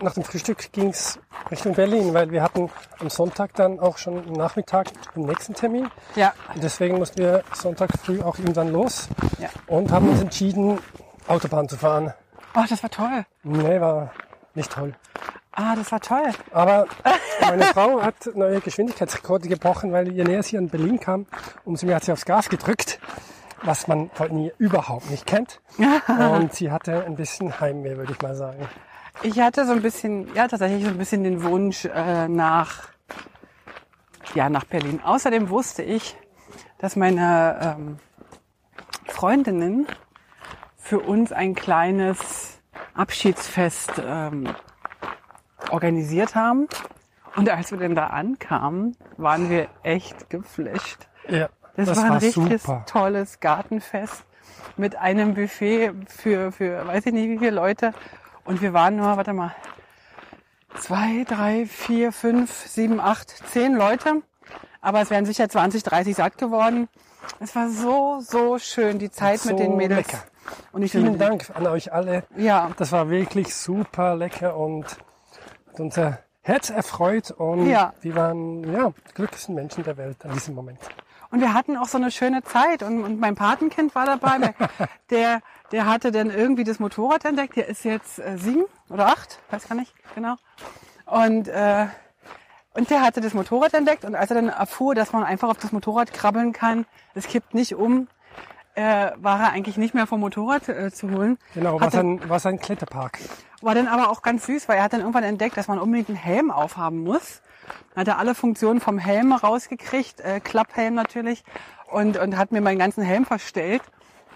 nach 0.00 0.14
dem 0.14 0.24
Frühstück 0.24 0.72
ging's 0.72 1.18
Richtung 1.50 1.74
Berlin, 1.74 2.14
weil 2.14 2.30
wir 2.30 2.42
hatten 2.42 2.70
am 3.00 3.10
Sonntag 3.10 3.54
dann 3.54 3.80
auch 3.80 3.98
schon 3.98 4.18
am 4.18 4.32
Nachmittag 4.32 4.88
den 5.14 5.26
nächsten 5.26 5.54
Termin. 5.54 5.90
Ja, 6.14 6.32
Und 6.54 6.62
deswegen 6.62 6.98
mussten 6.98 7.18
wir 7.18 7.42
Sonntag 7.54 7.90
früh 8.02 8.22
auch 8.22 8.38
irgendwann 8.38 8.68
los 8.68 9.08
ja. 9.38 9.48
und 9.66 9.90
haben 9.90 10.08
uns 10.08 10.20
entschieden, 10.20 10.78
Autobahn 11.26 11.68
zu 11.68 11.76
fahren. 11.76 12.14
Oh, 12.54 12.64
das 12.68 12.82
war 12.82 12.90
toll. 12.90 13.24
Nee, 13.42 13.80
war 13.80 14.12
nicht 14.54 14.72
toll. 14.72 14.94
Ah, 15.52 15.74
das 15.76 15.90
war 15.92 16.00
toll. 16.00 16.30
Aber 16.52 16.86
meine 17.40 17.64
Frau 17.64 18.02
hat 18.02 18.30
neue 18.34 18.60
Geschwindigkeitsrekorde 18.60 19.48
gebrochen, 19.48 19.92
weil 19.92 20.12
je 20.12 20.24
näher 20.24 20.42
sie 20.42 20.58
an 20.58 20.68
Berlin 20.68 20.98
kam, 20.98 21.26
umso 21.64 21.86
mehr 21.86 21.96
hat 21.96 22.04
sie 22.04 22.12
aufs 22.12 22.24
Gas 22.24 22.48
gedrückt, 22.48 23.00
was 23.62 23.86
man 23.88 24.10
von 24.10 24.36
ihr 24.38 24.52
überhaupt 24.58 25.10
nicht 25.10 25.26
kennt. 25.26 25.60
Und 26.08 26.54
sie 26.54 26.70
hatte 26.70 27.04
ein 27.04 27.16
bisschen 27.16 27.60
Heimweh, 27.60 27.96
würde 27.96 28.12
ich 28.12 28.22
mal 28.22 28.34
sagen. 28.34 28.68
Ich 29.22 29.38
hatte 29.38 29.66
so 29.66 29.72
ein 29.72 29.82
bisschen, 29.82 30.32
ja 30.34 30.48
tatsächlich 30.48 30.84
so 30.84 30.90
ein 30.90 30.98
bisschen 30.98 31.24
den 31.24 31.42
Wunsch 31.42 31.84
äh, 31.84 32.28
nach, 32.28 32.88
ja, 34.34 34.48
nach 34.48 34.64
Berlin. 34.64 35.00
Außerdem 35.04 35.50
wusste 35.50 35.82
ich, 35.82 36.16
dass 36.78 36.96
meine 36.96 37.76
ähm, 37.78 37.98
Freundinnen 39.06 39.86
für 40.80 41.00
uns 41.00 41.32
ein 41.32 41.54
kleines 41.54 42.60
Abschiedsfest 42.94 43.92
ähm, 44.04 44.48
organisiert 45.70 46.34
haben. 46.34 46.68
Und 47.36 47.48
als 47.48 47.70
wir 47.70 47.78
denn 47.78 47.94
da 47.94 48.08
ankamen, 48.08 48.96
waren 49.16 49.50
wir 49.50 49.68
echt 49.82 50.30
geflasht. 50.30 51.08
Ja, 51.28 51.48
Das, 51.76 51.88
das, 51.88 51.96
war 51.98 52.04
ein 52.04 52.10
war 52.10 52.22
richtiges 52.22 52.62
super. 52.62 52.84
tolles 52.86 53.40
Gartenfest 53.40 54.24
mit 54.76 54.96
einem 54.96 55.34
Buffet 55.34 55.92
für, 56.08 56.50
für 56.52 56.86
weiß 56.86 57.06
ich 57.06 57.12
nicht 57.12 57.28
wie 57.28 57.38
viele 57.38 57.52
Leute. 57.52 57.92
Und 58.44 58.62
wir 58.62 58.72
waren 58.72 58.96
nur, 58.96 59.16
warte 59.16 59.32
mal, 59.32 59.54
zwei, 60.76 61.24
drei, 61.28 61.66
vier, 61.66 62.10
fünf, 62.12 62.50
sieben, 62.66 63.00
acht, 63.00 63.30
zehn 63.50 63.74
Leute. 63.74 64.22
Aber 64.80 65.00
es 65.02 65.10
wären 65.10 65.26
sicher 65.26 65.48
20, 65.48 65.82
30 65.82 66.16
satt 66.16 66.38
geworden. 66.38 66.88
Es 67.38 67.54
war 67.54 67.68
so, 67.68 68.20
so 68.20 68.58
schön, 68.58 68.98
die 68.98 69.10
Zeit 69.10 69.40
So 69.40 69.50
mit 69.50 69.58
den 69.60 69.76
Mädels. 69.76 70.08
lecker. 70.10 70.24
Und 70.72 70.82
ich 70.82 70.92
Vielen 70.92 71.18
Dank 71.18 71.50
an 71.54 71.66
euch 71.66 71.92
alle. 71.92 72.24
Ja, 72.36 72.70
Das 72.76 72.92
war 72.92 73.08
wirklich 73.10 73.54
super 73.54 74.16
lecker 74.16 74.56
und 74.56 74.84
hat 75.68 75.80
unser 75.80 76.18
Herz 76.42 76.70
erfreut 76.70 77.30
und 77.30 77.68
Ja. 77.68 77.92
wir 78.00 78.14
waren 78.16 78.64
ja 78.72 78.92
die 79.08 79.14
glücklichsten 79.14 79.54
Menschen 79.54 79.84
der 79.84 79.96
Welt 79.96 80.24
an 80.24 80.32
diesem 80.32 80.54
Moment. 80.54 80.78
Und 81.30 81.40
wir 81.40 81.54
hatten 81.54 81.76
auch 81.76 81.86
so 81.86 81.96
eine 81.98 82.10
schöne 82.10 82.42
Zeit 82.42 82.82
und, 82.82 83.04
und 83.04 83.20
mein 83.20 83.36
Patenkind 83.36 83.94
war 83.94 84.04
dabei. 84.06 84.52
der, 85.10 85.40
der 85.70 85.86
hatte 85.86 86.10
dann 86.10 86.30
irgendwie 86.30 86.64
das 86.64 86.80
Motorrad 86.80 87.24
entdeckt. 87.24 87.54
Der 87.56 87.68
ist 87.68 87.84
jetzt 87.84 88.18
äh, 88.18 88.36
sieben 88.36 88.64
oder 88.88 89.06
acht, 89.06 89.38
weiß 89.50 89.68
gar 89.68 89.76
nicht 89.76 89.94
genau. 90.16 90.34
Und, 91.06 91.46
äh, 91.46 91.86
und 92.74 92.90
der 92.90 93.02
hatte 93.02 93.20
das 93.20 93.34
Motorrad 93.34 93.74
entdeckt 93.74 94.04
und 94.04 94.14
als 94.16 94.30
er 94.30 94.36
dann 94.36 94.48
erfuhr, 94.48 94.94
dass 94.94 95.12
man 95.12 95.22
einfach 95.22 95.48
auf 95.48 95.58
das 95.58 95.70
Motorrad 95.72 96.12
krabbeln 96.12 96.52
kann, 96.52 96.86
es 97.14 97.26
kippt 97.26 97.54
nicht 97.54 97.74
um, 97.74 98.08
äh, 98.74 99.10
war 99.16 99.40
er 99.40 99.52
eigentlich 99.52 99.76
nicht 99.76 99.94
mehr 99.94 100.06
vom 100.06 100.20
Motorrad 100.20 100.68
äh, 100.68 100.90
zu 100.92 101.10
holen. 101.10 101.38
Genau, 101.54 101.74
war 101.80 101.86
Hatte- 101.88 102.00
ein, 102.00 102.28
war 102.28 102.44
ein 102.44 102.58
Kletterpark. 102.60 103.18
war 103.62 103.74
dann 103.74 103.88
aber 103.88 104.10
auch 104.10 104.22
ganz 104.22 104.46
süß, 104.46 104.68
weil 104.68 104.76
er 104.78 104.84
hat 104.84 104.92
dann 104.92 105.00
irgendwann 105.00 105.24
entdeckt, 105.24 105.56
dass 105.56 105.68
man 105.68 105.78
unbedingt 105.78 106.08
einen 106.08 106.18
Helm 106.18 106.50
aufhaben 106.50 107.02
muss. 107.02 107.42
Dann 107.94 108.02
hat 108.02 108.08
er 108.08 108.18
alle 108.18 108.34
Funktionen 108.34 108.80
vom 108.80 108.98
Helm 108.98 109.32
rausgekriegt, 109.32 110.20
äh, 110.20 110.40
Klapphelm 110.40 110.94
natürlich, 110.94 111.44
und, 111.90 112.16
und 112.16 112.36
hat 112.36 112.52
mir 112.52 112.60
meinen 112.60 112.78
ganzen 112.78 113.02
Helm 113.02 113.24
verstellt. 113.26 113.82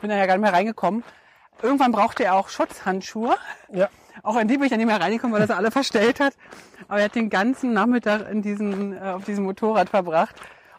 Bin 0.00 0.10
da 0.10 0.16
ja 0.16 0.26
gar 0.26 0.34
nicht 0.34 0.42
mehr 0.42 0.52
reingekommen. 0.52 1.02
Irgendwann 1.62 1.92
brauchte 1.92 2.24
er 2.24 2.34
auch 2.34 2.48
Schutzhandschuhe. 2.48 3.36
Ja, 3.72 3.88
Auch 4.22 4.36
in 4.36 4.48
die 4.48 4.54
bin 4.56 4.64
ich 4.64 4.70
dann 4.70 4.78
nicht 4.78 4.88
mehr 4.88 5.00
reingekommen, 5.00 5.32
weil 5.32 5.40
er 5.42 5.46
sie 5.46 5.56
alle 5.56 5.70
verstellt 5.70 6.20
hat. 6.20 6.34
Aber 6.88 6.98
er 6.98 7.04
hat 7.06 7.14
den 7.14 7.30
ganzen 7.30 7.72
Nachmittag 7.72 8.28
in 8.30 8.42
diesen, 8.42 8.92
äh, 8.96 9.00
auf 9.12 9.24
diesem 9.24 9.44
Motorrad 9.44 9.88
verbracht. 9.88 10.34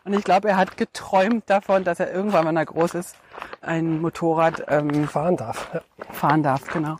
Und 0.05 0.13
ich 0.13 0.23
glaube, 0.23 0.49
er 0.49 0.57
hat 0.57 0.77
geträumt 0.77 1.49
davon, 1.49 1.83
dass 1.83 1.99
er 1.99 2.13
irgendwann, 2.13 2.45
wenn 2.45 2.57
er 2.57 2.65
groß 2.65 2.93
ist, 2.93 3.15
ein 3.61 3.99
Motorrad 4.01 4.63
ähm, 4.67 5.07
fahren 5.07 5.35
darf. 5.35 5.67
Ja. 5.73 5.81
fahren 6.11 6.43
darf, 6.43 6.67
genau. 6.71 6.97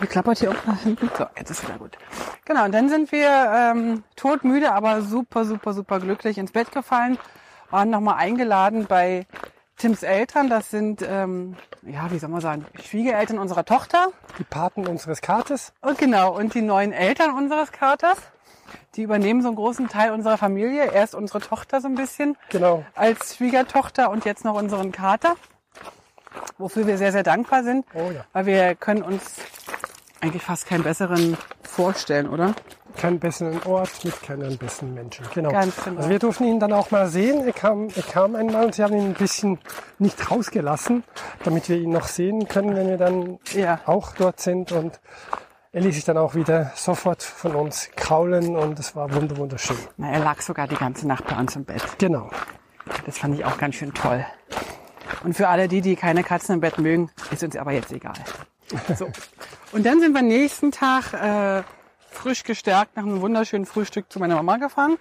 Wie 0.00 0.06
klappert 0.06 0.38
hier 0.38 0.50
auch 0.50 0.66
nach 0.66 0.80
hinten? 0.80 1.10
So, 1.18 1.26
jetzt 1.36 1.50
ist 1.50 1.66
wieder 1.66 1.78
gut. 1.78 1.98
Genau, 2.44 2.64
und 2.64 2.72
dann 2.72 2.88
sind 2.88 3.10
wir 3.10 3.28
ähm, 3.28 4.04
todmüde, 4.14 4.72
aber 4.72 5.02
super, 5.02 5.44
super, 5.44 5.74
super 5.74 5.98
glücklich 5.98 6.38
ins 6.38 6.52
Bett 6.52 6.70
gefallen. 6.70 7.18
Waren 7.70 7.90
nochmal 7.90 8.18
eingeladen 8.18 8.86
bei 8.86 9.26
Tims 9.76 10.04
Eltern. 10.04 10.48
Das 10.48 10.70
sind, 10.70 11.02
ähm, 11.02 11.56
ja, 11.82 12.10
wie 12.12 12.18
soll 12.18 12.30
man 12.30 12.40
sagen, 12.40 12.66
Schwiegereltern 12.80 13.40
unserer 13.40 13.64
Tochter. 13.64 14.08
Die 14.38 14.44
Paten 14.44 14.86
unseres 14.86 15.20
Kates. 15.20 15.72
Und 15.80 15.98
genau, 15.98 16.36
und 16.36 16.54
die 16.54 16.62
neuen 16.62 16.92
Eltern 16.92 17.32
unseres 17.32 17.72
Katers. 17.72 18.18
Die 18.94 19.02
übernehmen 19.02 19.40
so 19.42 19.48
einen 19.48 19.56
großen 19.56 19.88
Teil 19.88 20.12
unserer 20.12 20.36
Familie. 20.36 20.92
Erst 20.92 21.14
unsere 21.14 21.40
Tochter 21.40 21.80
so 21.80 21.88
ein 21.88 21.94
bisschen 21.94 22.36
Genau. 22.50 22.84
als 22.94 23.36
Schwiegertochter 23.36 24.10
und 24.10 24.24
jetzt 24.24 24.44
noch 24.44 24.54
unseren 24.54 24.92
Kater. 24.92 25.36
Wofür 26.58 26.86
wir 26.86 26.98
sehr, 26.98 27.12
sehr 27.12 27.22
dankbar 27.22 27.64
sind. 27.64 27.86
Oh 27.94 28.10
ja. 28.14 28.24
Weil 28.32 28.46
wir 28.46 28.74
können 28.74 29.02
uns 29.02 29.36
eigentlich 30.20 30.42
fast 30.42 30.66
keinen 30.66 30.82
besseren 30.82 31.36
vorstellen, 31.62 32.28
oder? 32.28 32.54
keinen 32.94 33.18
besseren 33.18 33.62
Ort 33.62 34.04
mit 34.04 34.20
keinen 34.22 34.58
besseren 34.58 34.92
Menschen. 34.92 35.24
Genau. 35.32 35.50
Ganz 35.50 35.74
genau. 35.82 35.96
Also 35.96 36.10
wir 36.10 36.18
durften 36.18 36.44
ihn 36.44 36.60
dann 36.60 36.74
auch 36.74 36.90
mal 36.90 37.08
sehen. 37.08 37.46
Er 37.46 37.54
kam, 37.54 37.88
er 37.88 38.02
kam 38.02 38.34
einmal 38.36 38.66
und 38.66 38.74
sie 38.74 38.82
haben 38.84 38.92
ihn 38.94 39.06
ein 39.06 39.14
bisschen 39.14 39.58
nicht 39.98 40.30
rausgelassen, 40.30 41.02
damit 41.42 41.70
wir 41.70 41.78
ihn 41.78 41.88
noch 41.90 42.06
sehen 42.06 42.48
können, 42.48 42.76
wenn 42.76 42.88
wir 42.88 42.98
dann 42.98 43.38
Ja. 43.54 43.80
auch 43.86 44.12
dort 44.12 44.40
sind. 44.40 44.72
Und 44.72 45.00
er 45.72 45.80
ließ 45.80 45.94
sich 45.94 46.04
dann 46.04 46.18
auch 46.18 46.34
wieder 46.34 46.70
sofort 46.74 47.22
von 47.22 47.54
uns 47.54 47.90
kraulen 47.96 48.56
und 48.56 48.78
es 48.78 48.94
war 48.94 49.12
wunder 49.14 49.36
wunderschön. 49.38 49.76
Na, 49.96 50.10
er 50.10 50.18
lag 50.20 50.40
sogar 50.42 50.68
die 50.68 50.76
ganze 50.76 51.08
Nacht 51.08 51.26
bei 51.26 51.36
uns 51.36 51.56
im 51.56 51.64
Bett. 51.64 51.82
Genau. 51.98 52.30
Das 53.06 53.18
fand 53.18 53.34
ich 53.38 53.44
auch 53.44 53.56
ganz 53.56 53.76
schön 53.76 53.94
toll. 53.94 54.24
Und 55.24 55.34
für 55.34 55.48
alle 55.48 55.68
die, 55.68 55.80
die 55.80 55.96
keine 55.96 56.24
Katzen 56.24 56.56
im 56.56 56.60
Bett 56.60 56.78
mögen, 56.78 57.10
ist 57.30 57.42
uns 57.42 57.56
aber 57.56 57.72
jetzt 57.72 57.90
egal. 57.90 58.14
So. 58.96 59.10
Und 59.72 59.86
dann 59.86 60.00
sind 60.00 60.12
wir 60.14 60.22
nächsten 60.22 60.72
Tag 60.72 61.14
äh, 61.14 61.62
frisch 62.10 62.44
gestärkt 62.44 62.96
nach 62.96 63.04
einem 63.04 63.20
wunderschönen 63.20 63.66
Frühstück 63.66 64.12
zu 64.12 64.18
meiner 64.18 64.36
Mama 64.36 64.58
gefahren. 64.58 64.98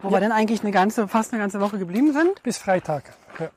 Wo 0.00 0.10
wir 0.10 0.20
dann 0.20 0.32
eigentlich 0.32 0.62
eine 0.62 0.70
ganze, 0.70 1.08
fast 1.08 1.32
eine 1.32 1.40
ganze 1.40 1.60
Woche 1.60 1.78
geblieben 1.78 2.12
sind. 2.12 2.42
Bis 2.42 2.58
Freitag. 2.58 3.12
Ja. 3.40 3.48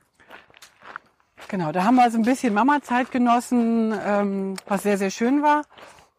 Genau, 1.48 1.72
da 1.72 1.84
haben 1.84 1.96
wir 1.96 2.10
so 2.10 2.18
ein 2.18 2.24
bisschen 2.24 2.54
Mama-Zeit 2.54 3.10
genossen, 3.10 3.94
ähm, 4.04 4.54
was 4.66 4.82
sehr, 4.82 4.98
sehr 4.98 5.10
schön 5.10 5.42
war. 5.42 5.62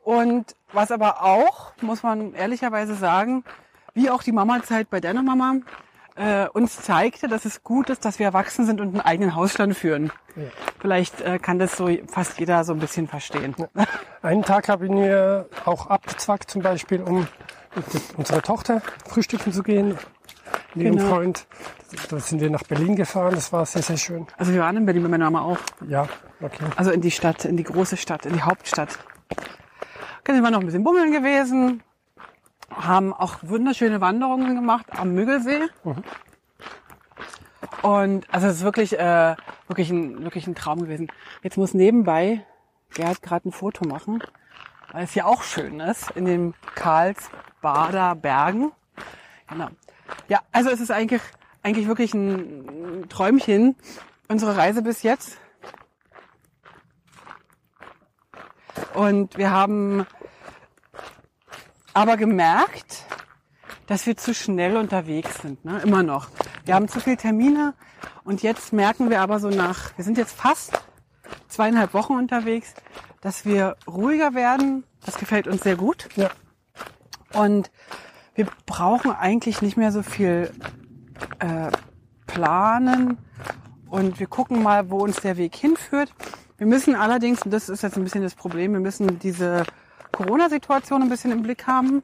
Und 0.09 0.55
was 0.73 0.91
aber 0.91 1.21
auch, 1.23 1.71
muss 1.81 2.01
man 2.01 2.33
ehrlicherweise 2.33 2.95
sagen, 2.95 3.43
wie 3.93 4.09
auch 4.09 4.23
die 4.23 4.31
Mama-Zeit 4.31 4.89
bei 4.89 4.99
deiner 4.99 5.21
Mama, 5.21 5.57
äh, 6.15 6.47
uns 6.47 6.81
zeigte, 6.81 7.27
dass 7.27 7.45
es 7.45 7.61
gut 7.61 7.91
ist, 7.91 8.05
dass 8.05 8.17
wir 8.17 8.25
erwachsen 8.25 8.65
sind 8.65 8.81
und 8.81 8.87
einen 8.87 9.01
eigenen 9.01 9.35
Hausstand 9.35 9.77
führen. 9.77 10.11
Ja. 10.35 10.45
Vielleicht 10.79 11.21
äh, 11.21 11.37
kann 11.37 11.59
das 11.59 11.77
so 11.77 11.95
fast 12.07 12.39
jeder 12.39 12.63
so 12.63 12.73
ein 12.73 12.79
bisschen 12.79 13.07
verstehen. 13.07 13.53
Einen 14.23 14.41
Tag 14.41 14.67
haben 14.67 14.97
wir 14.97 15.47
auch 15.65 15.85
abgezwackt, 15.85 16.49
zum 16.49 16.63
Beispiel, 16.63 17.03
um 17.03 17.27
mit 17.75 17.85
unserer 18.17 18.41
Tochter 18.41 18.81
frühstücken 19.07 19.53
zu 19.53 19.61
gehen. 19.61 19.89
Mit 20.73 20.87
Genau. 20.87 21.07
Freund. 21.07 21.45
Da 22.09 22.17
sind 22.17 22.41
wir 22.41 22.49
nach 22.49 22.63
Berlin 22.63 22.95
gefahren. 22.95 23.35
Das 23.35 23.53
war 23.53 23.63
sehr, 23.67 23.83
sehr 23.83 23.97
schön. 23.97 24.25
Also 24.39 24.53
wir 24.53 24.61
waren 24.61 24.75
in 24.75 24.87
Berlin 24.87 25.03
mit 25.03 25.11
meiner 25.11 25.29
Mama 25.29 25.53
auch. 25.53 25.59
Ja, 25.87 26.07
okay. 26.41 26.65
Also 26.77 26.89
in 26.89 27.01
die 27.01 27.11
Stadt, 27.11 27.45
in 27.45 27.57
die 27.57 27.63
große 27.63 27.95
Stadt, 27.95 28.25
in 28.25 28.33
die 28.33 28.41
Hauptstadt. 28.41 28.97
Dann 30.29 30.35
sind 30.35 30.45
wir 30.45 30.51
noch 30.51 30.59
ein 30.59 30.67
bisschen 30.67 30.83
bummeln 30.83 31.11
gewesen, 31.11 31.81
haben 32.69 33.13
auch 33.13 33.37
wunderschöne 33.41 33.99
Wanderungen 33.99 34.53
gemacht 34.53 34.85
am 34.95 35.15
Müggelsee. 35.15 35.61
Und 37.81 38.31
also 38.31 38.45
es 38.45 38.57
ist 38.57 38.63
wirklich, 38.63 38.99
äh, 38.99 39.35
wirklich, 39.67 39.89
ein, 39.89 40.23
wirklich 40.23 40.45
ein 40.45 40.53
Traum 40.53 40.81
gewesen. 40.81 41.07
Jetzt 41.41 41.57
muss 41.57 41.73
nebenbei 41.73 42.45
Gerd 42.93 43.23
gerade 43.23 43.49
ein 43.49 43.51
Foto 43.51 43.87
machen, 43.87 44.21
weil 44.91 45.05
es 45.05 45.15
ja 45.15 45.25
auch 45.25 45.41
schön 45.41 45.79
ist, 45.79 46.11
in 46.11 46.25
den 46.25 46.53
Karlsbader 46.75 48.13
Bergen. 48.13 48.71
Genau. 49.47 49.69
Ja, 50.27 50.41
also 50.51 50.69
es 50.69 50.79
ist 50.79 50.91
eigentlich, 50.91 51.23
eigentlich 51.63 51.87
wirklich 51.87 52.13
ein 52.13 53.07
Träumchen, 53.09 53.75
unsere 54.27 54.55
Reise 54.55 54.83
bis 54.83 55.01
jetzt. 55.01 55.39
Und 58.93 59.37
wir 59.37 59.51
haben 59.51 60.05
aber 61.93 62.17
gemerkt, 62.17 63.05
dass 63.87 64.05
wir 64.05 64.15
zu 64.15 64.33
schnell 64.33 64.77
unterwegs 64.77 65.41
sind, 65.41 65.65
ne? 65.65 65.81
immer 65.83 66.03
noch. 66.03 66.29
Wir 66.65 66.75
haben 66.75 66.87
zu 66.87 66.99
viele 66.99 67.17
Termine 67.17 67.73
und 68.23 68.43
jetzt 68.43 68.73
merken 68.73 69.09
wir 69.09 69.21
aber 69.21 69.39
so 69.39 69.49
nach, 69.49 69.97
wir 69.97 70.05
sind 70.05 70.17
jetzt 70.17 70.33
fast 70.33 70.79
zweieinhalb 71.47 71.93
Wochen 71.93 72.13
unterwegs, 72.13 72.73
dass 73.21 73.45
wir 73.45 73.75
ruhiger 73.87 74.33
werden. 74.33 74.83
Das 75.05 75.17
gefällt 75.17 75.47
uns 75.47 75.63
sehr 75.63 75.75
gut. 75.75 76.07
Ja, 76.15 76.29
Und 77.33 77.71
wir 78.35 78.47
brauchen 78.65 79.11
eigentlich 79.11 79.61
nicht 79.61 79.75
mehr 79.75 79.91
so 79.91 80.03
viel 80.03 80.51
äh, 81.39 81.71
planen 82.27 83.17
und 83.89 84.19
wir 84.19 84.27
gucken 84.27 84.61
mal, 84.61 84.89
wo 84.89 84.99
uns 84.99 85.17
der 85.21 85.37
Weg 85.37 85.55
hinführt. 85.55 86.13
Wir 86.59 86.67
müssen 86.67 86.93
allerdings, 86.93 87.41
und 87.43 87.51
das 87.51 87.69
ist 87.69 87.83
jetzt 87.83 87.95
ein 87.95 88.03
bisschen 88.03 88.21
das 88.21 88.35
Problem, 88.35 88.73
wir 88.73 88.81
müssen 88.81 89.17
diese 89.19 89.63
Corona-Situation 90.11 91.01
ein 91.01 91.09
bisschen 91.09 91.31
im 91.31 91.41
Blick 91.41 91.67
haben. 91.67 92.03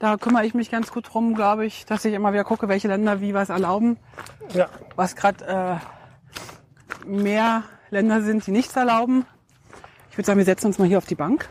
Da 0.00 0.16
kümmere 0.16 0.44
ich 0.44 0.54
mich 0.54 0.72
ganz 0.72 0.90
gut 0.90 1.08
drum, 1.12 1.34
glaube 1.34 1.64
ich, 1.64 1.86
dass 1.86 2.04
ich 2.04 2.12
immer 2.12 2.32
wieder 2.32 2.42
gucke, 2.42 2.68
welche 2.68 2.88
Länder 2.88 3.20
wie 3.20 3.32
was 3.32 3.48
erlauben. 3.48 3.96
ja. 4.52 4.68
Was 4.96 5.14
gerade 5.14 5.80
äh, 7.06 7.06
mehr 7.08 7.62
Länder 7.90 8.22
sind, 8.22 8.44
die 8.46 8.50
nichts 8.50 8.74
erlauben. 8.74 9.24
Ich 10.10 10.18
würde 10.18 10.26
sagen, 10.26 10.38
wir 10.38 10.44
setzen 10.44 10.66
uns 10.66 10.78
mal 10.78 10.88
hier 10.88 10.98
auf 10.98 11.06
die 11.06 11.14
Bank, 11.14 11.48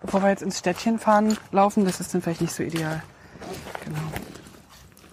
bevor 0.00 0.22
wir 0.22 0.28
jetzt 0.28 0.42
ins 0.42 0.58
Städtchen 0.58 1.00
fahren, 1.00 1.36
laufen. 1.50 1.84
Das 1.84 1.98
ist 1.98 2.14
dann 2.14 2.22
vielleicht 2.22 2.42
nicht 2.42 2.54
so 2.54 2.62
ideal. 2.62 3.02
Genau. 3.84 3.98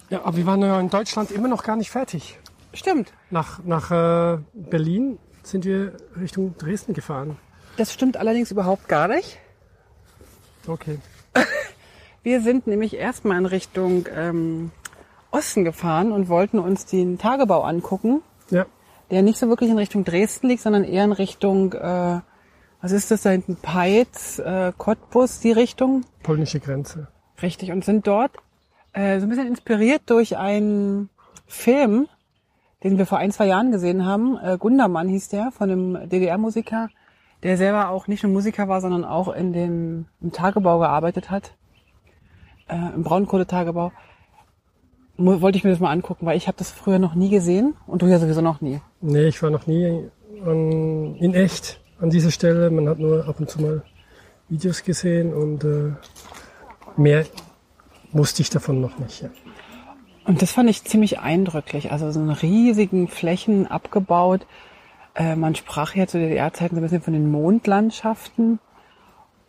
Ja, 0.09 0.23
aber 0.23 0.37
wir 0.37 0.45
waren 0.45 0.61
ja 0.61 0.79
in 0.79 0.89
Deutschland 0.89 1.31
immer 1.31 1.47
noch 1.47 1.63
gar 1.63 1.75
nicht 1.75 1.89
fertig. 1.89 2.39
Stimmt. 2.73 3.11
Nach, 3.31 3.63
nach 3.63 3.89
äh, 3.89 4.37
Berlin 4.53 5.17
sind 5.49 5.65
wir 5.65 5.93
Richtung 6.19 6.55
Dresden 6.57 6.93
gefahren. 6.93 7.37
Das 7.77 7.93
stimmt 7.93 8.17
allerdings 8.17 8.51
überhaupt 8.51 8.87
gar 8.87 9.07
nicht. 9.07 9.37
Okay. 10.67 10.99
Wir 12.23 12.41
sind 12.41 12.67
nämlich 12.67 12.95
erstmal 12.95 13.37
in 13.37 13.45
Richtung 13.45 14.05
ähm, 14.13 14.71
Osten 15.31 15.63
gefahren 15.63 16.11
und 16.11 16.27
wollten 16.29 16.59
uns 16.59 16.85
den 16.85 17.17
Tagebau 17.17 17.61
angucken, 17.61 18.21
Ja, 18.49 18.65
der 19.11 19.21
nicht 19.21 19.37
so 19.37 19.47
wirklich 19.47 19.69
in 19.69 19.77
Richtung 19.77 20.03
Dresden 20.03 20.47
liegt, 20.47 20.61
sondern 20.61 20.83
eher 20.83 21.05
in 21.05 21.11
Richtung, 21.13 21.73
äh, 21.73 22.19
was 22.81 22.91
ist 22.91 23.11
das 23.11 23.21
da 23.21 23.29
hinten, 23.29 23.55
Peitz, 23.55 24.39
äh, 24.39 24.73
Cottbus, 24.77 25.39
die 25.39 25.51
Richtung. 25.51 26.03
polnische 26.23 26.59
Grenze. 26.59 27.07
Richtig, 27.41 27.71
und 27.71 27.85
sind 27.85 28.07
dort 28.07 28.31
äh, 28.93 29.19
so 29.19 29.25
ein 29.25 29.29
bisschen 29.29 29.47
inspiriert 29.47 30.01
durch 30.07 30.37
einen 30.37 31.09
Film, 31.45 32.07
den 32.83 32.97
wir 32.97 33.05
vor 33.05 33.17
ein, 33.17 33.31
zwei 33.31 33.47
Jahren 33.47 33.71
gesehen 33.71 34.05
haben. 34.05 34.37
Äh, 34.37 34.57
Gundermann 34.57 35.07
hieß 35.07 35.29
der, 35.29 35.51
von 35.51 35.69
einem 35.69 36.09
DDR-Musiker, 36.09 36.89
der 37.43 37.57
selber 37.57 37.89
auch 37.89 38.07
nicht 38.07 38.23
nur 38.23 38.31
Musiker 38.31 38.67
war, 38.67 38.81
sondern 38.81 39.03
auch 39.03 39.33
in 39.33 39.53
dem, 39.53 40.05
im 40.21 40.31
Tagebau 40.31 40.79
gearbeitet 40.79 41.29
hat, 41.29 41.53
äh, 42.67 42.93
im 42.95 43.03
Braunkohletagebau. 43.03 43.91
Wollte 45.17 45.57
ich 45.57 45.63
mir 45.63 45.71
das 45.71 45.79
mal 45.79 45.91
angucken, 45.91 46.27
weil 46.27 46.37
ich 46.37 46.47
habe 46.47 46.57
das 46.59 46.69
früher 46.69 46.99
noch 46.99 47.15
nie 47.15 47.29
gesehen 47.29 47.73
und 47.87 48.03
du 48.03 48.05
ja 48.05 48.19
sowieso 48.19 48.41
noch 48.41 48.61
nie. 48.61 48.81
Nee, 49.01 49.27
ich 49.27 49.41
war 49.41 49.49
noch 49.49 49.65
nie 49.65 50.09
an, 50.45 51.15
in 51.15 51.33
echt 51.33 51.79
an 51.99 52.11
dieser 52.11 52.29
Stelle. 52.29 52.69
Man 52.69 52.87
hat 52.87 52.99
nur 52.99 53.27
ab 53.27 53.39
und 53.39 53.49
zu 53.49 53.59
mal 53.59 53.83
Videos 54.47 54.83
gesehen 54.83 55.33
und 55.33 55.63
äh, 55.63 55.93
mehr 56.97 57.25
wusste 58.11 58.43
ich 58.43 58.51
davon 58.51 58.79
noch 58.79 58.99
nicht. 58.99 59.23
Ja. 59.23 59.29
Und 60.27 60.41
das 60.41 60.51
fand 60.51 60.69
ich 60.69 60.83
ziemlich 60.83 61.19
eindrücklich. 61.19 61.91
Also 61.91 62.11
so 62.11 62.19
eine 62.19 62.41
riesigen 62.41 63.07
Flächen 63.07 63.65
abgebaut. 63.65 64.45
Äh, 65.15 65.35
man 65.35 65.55
sprach 65.55 65.95
ja 65.95 66.05
zu 66.05 66.19
DDR-Zeiten 66.19 66.75
so 66.75 66.81
ein 66.81 66.83
bisschen 66.83 67.01
von 67.01 67.13
den 67.13 67.31
Mondlandschaften. 67.31 68.59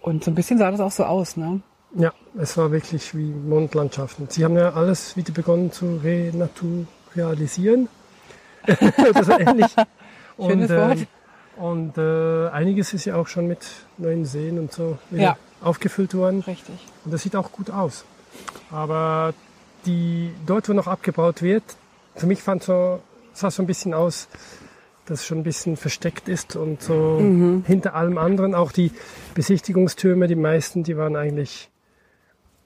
Und 0.00 0.24
so 0.24 0.30
ein 0.30 0.34
bisschen 0.34 0.58
sah 0.58 0.70
das 0.70 0.80
auch 0.80 0.92
so 0.92 1.04
aus, 1.04 1.36
ne? 1.36 1.60
ja, 1.94 2.12
es 2.38 2.56
war 2.56 2.70
wirklich 2.70 3.14
wie 3.16 3.24
Mondlandschaften. 3.30 4.28
Sie 4.30 4.44
haben 4.44 4.56
ja 4.56 4.74
alles 4.74 5.16
wieder 5.16 5.32
begonnen 5.32 5.72
zu 5.72 5.96
renaturalisieren. 5.96 7.88
Oder 9.10 9.24
so 9.24 9.32
ähnlich. 9.38 9.74
Schönes 10.36 10.70
und, 10.70 10.76
Wort. 10.76 10.98
ähm, 10.98 11.06
Und 11.56 11.98
äh, 11.98 12.48
einiges 12.50 12.92
ist 12.94 13.04
ja 13.06 13.16
auch 13.16 13.26
schon 13.26 13.48
mit 13.48 13.66
neuen 13.96 14.24
Seen 14.26 14.58
und 14.58 14.70
so 14.72 14.98
wieder 15.10 15.22
Ja. 15.22 15.36
aufgefüllt 15.62 16.14
worden. 16.14 16.40
Richtig. 16.46 16.76
Und 17.04 17.12
das 17.12 17.22
sieht 17.22 17.34
auch 17.34 17.50
gut 17.50 17.70
aus. 17.70 18.04
Aber 18.70 19.34
die, 19.86 20.30
dort, 20.46 20.68
wo 20.68 20.72
noch 20.72 20.86
abgebaut 20.86 21.42
wird, 21.42 21.62
für 22.16 22.26
mich 22.26 22.42
fand 22.42 22.62
so, 22.62 23.00
sah 23.32 23.50
so 23.50 23.62
ein 23.62 23.66
bisschen 23.66 23.94
aus, 23.94 24.28
dass 25.06 25.20
es 25.20 25.26
schon 25.26 25.38
ein 25.38 25.44
bisschen 25.44 25.76
versteckt 25.76 26.28
ist 26.28 26.56
und 26.56 26.82
so 26.82 27.18
hinter 27.66 27.94
allem 27.94 28.18
anderen. 28.18 28.54
Auch 28.54 28.72
die 28.72 28.92
Besichtigungstürme, 29.34 30.26
die 30.26 30.34
meisten, 30.34 30.82
die 30.82 30.96
waren 30.96 31.16
eigentlich 31.16 31.70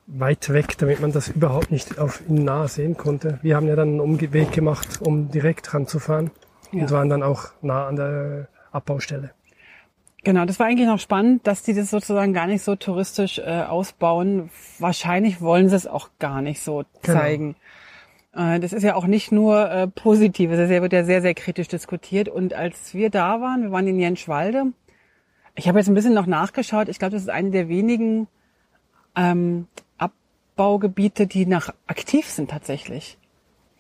weit 0.08 0.52
weg, 0.52 0.76
damit 0.78 1.00
man 1.00 1.12
das 1.12 1.28
überhaupt 1.28 1.70
nicht 1.70 1.98
auf 1.98 2.20
ihn 2.28 2.44
nah 2.44 2.66
sehen 2.66 2.96
konnte. 2.96 3.38
Wir 3.42 3.54
haben 3.56 3.68
ja 3.68 3.76
dann 3.76 3.88
einen 3.90 4.00
Umweg 4.00 4.50
gemacht, 4.52 5.00
um 5.00 5.30
direkt 5.30 5.72
ranzufahren 5.72 6.30
Ja. 6.72 6.82
und 6.82 6.90
waren 6.90 7.08
dann 7.08 7.22
auch 7.22 7.50
nah 7.62 7.86
an 7.86 7.96
der 7.96 8.48
Abbaustelle. 8.72 9.30
Genau, 10.24 10.44
das 10.44 10.60
war 10.60 10.66
eigentlich 10.66 10.86
noch 10.86 11.00
spannend, 11.00 11.46
dass 11.46 11.62
die 11.62 11.74
das 11.74 11.90
sozusagen 11.90 12.32
gar 12.32 12.46
nicht 12.46 12.62
so 12.62 12.76
touristisch 12.76 13.38
äh, 13.38 13.62
ausbauen. 13.62 14.50
Wahrscheinlich 14.78 15.40
wollen 15.40 15.68
sie 15.68 15.74
es 15.74 15.86
auch 15.88 16.10
gar 16.20 16.42
nicht 16.42 16.60
so 16.62 16.84
Genau. 17.02 17.18
zeigen. 17.18 17.56
Äh, 18.34 18.60
das 18.60 18.72
ist 18.72 18.84
ja 18.84 18.94
auch 18.94 19.06
nicht 19.06 19.32
nur 19.32 19.68
äh, 19.68 19.88
positiv, 19.88 20.50
es 20.52 20.68
wird 20.68 20.92
ja 20.92 21.02
sehr, 21.04 21.22
sehr 21.22 21.34
kritisch 21.34 21.68
diskutiert. 21.68 22.28
Und 22.28 22.54
als 22.54 22.94
wir 22.94 23.10
da 23.10 23.40
waren, 23.40 23.62
wir 23.62 23.72
waren 23.72 23.88
in 23.88 23.98
Jenschwalde, 23.98 24.66
ich 25.56 25.68
habe 25.68 25.78
jetzt 25.78 25.88
ein 25.88 25.94
bisschen 25.94 26.14
noch 26.14 26.26
nachgeschaut, 26.26 26.88
ich 26.88 26.98
glaube, 27.00 27.12
das 27.12 27.22
ist 27.22 27.28
eine 27.28 27.50
der 27.50 27.68
wenigen 27.68 28.28
ähm, 29.16 29.66
Abbaugebiete, 29.98 31.26
die 31.26 31.46
nach 31.46 31.74
aktiv 31.88 32.26
sind 32.28 32.50
tatsächlich. 32.50 33.18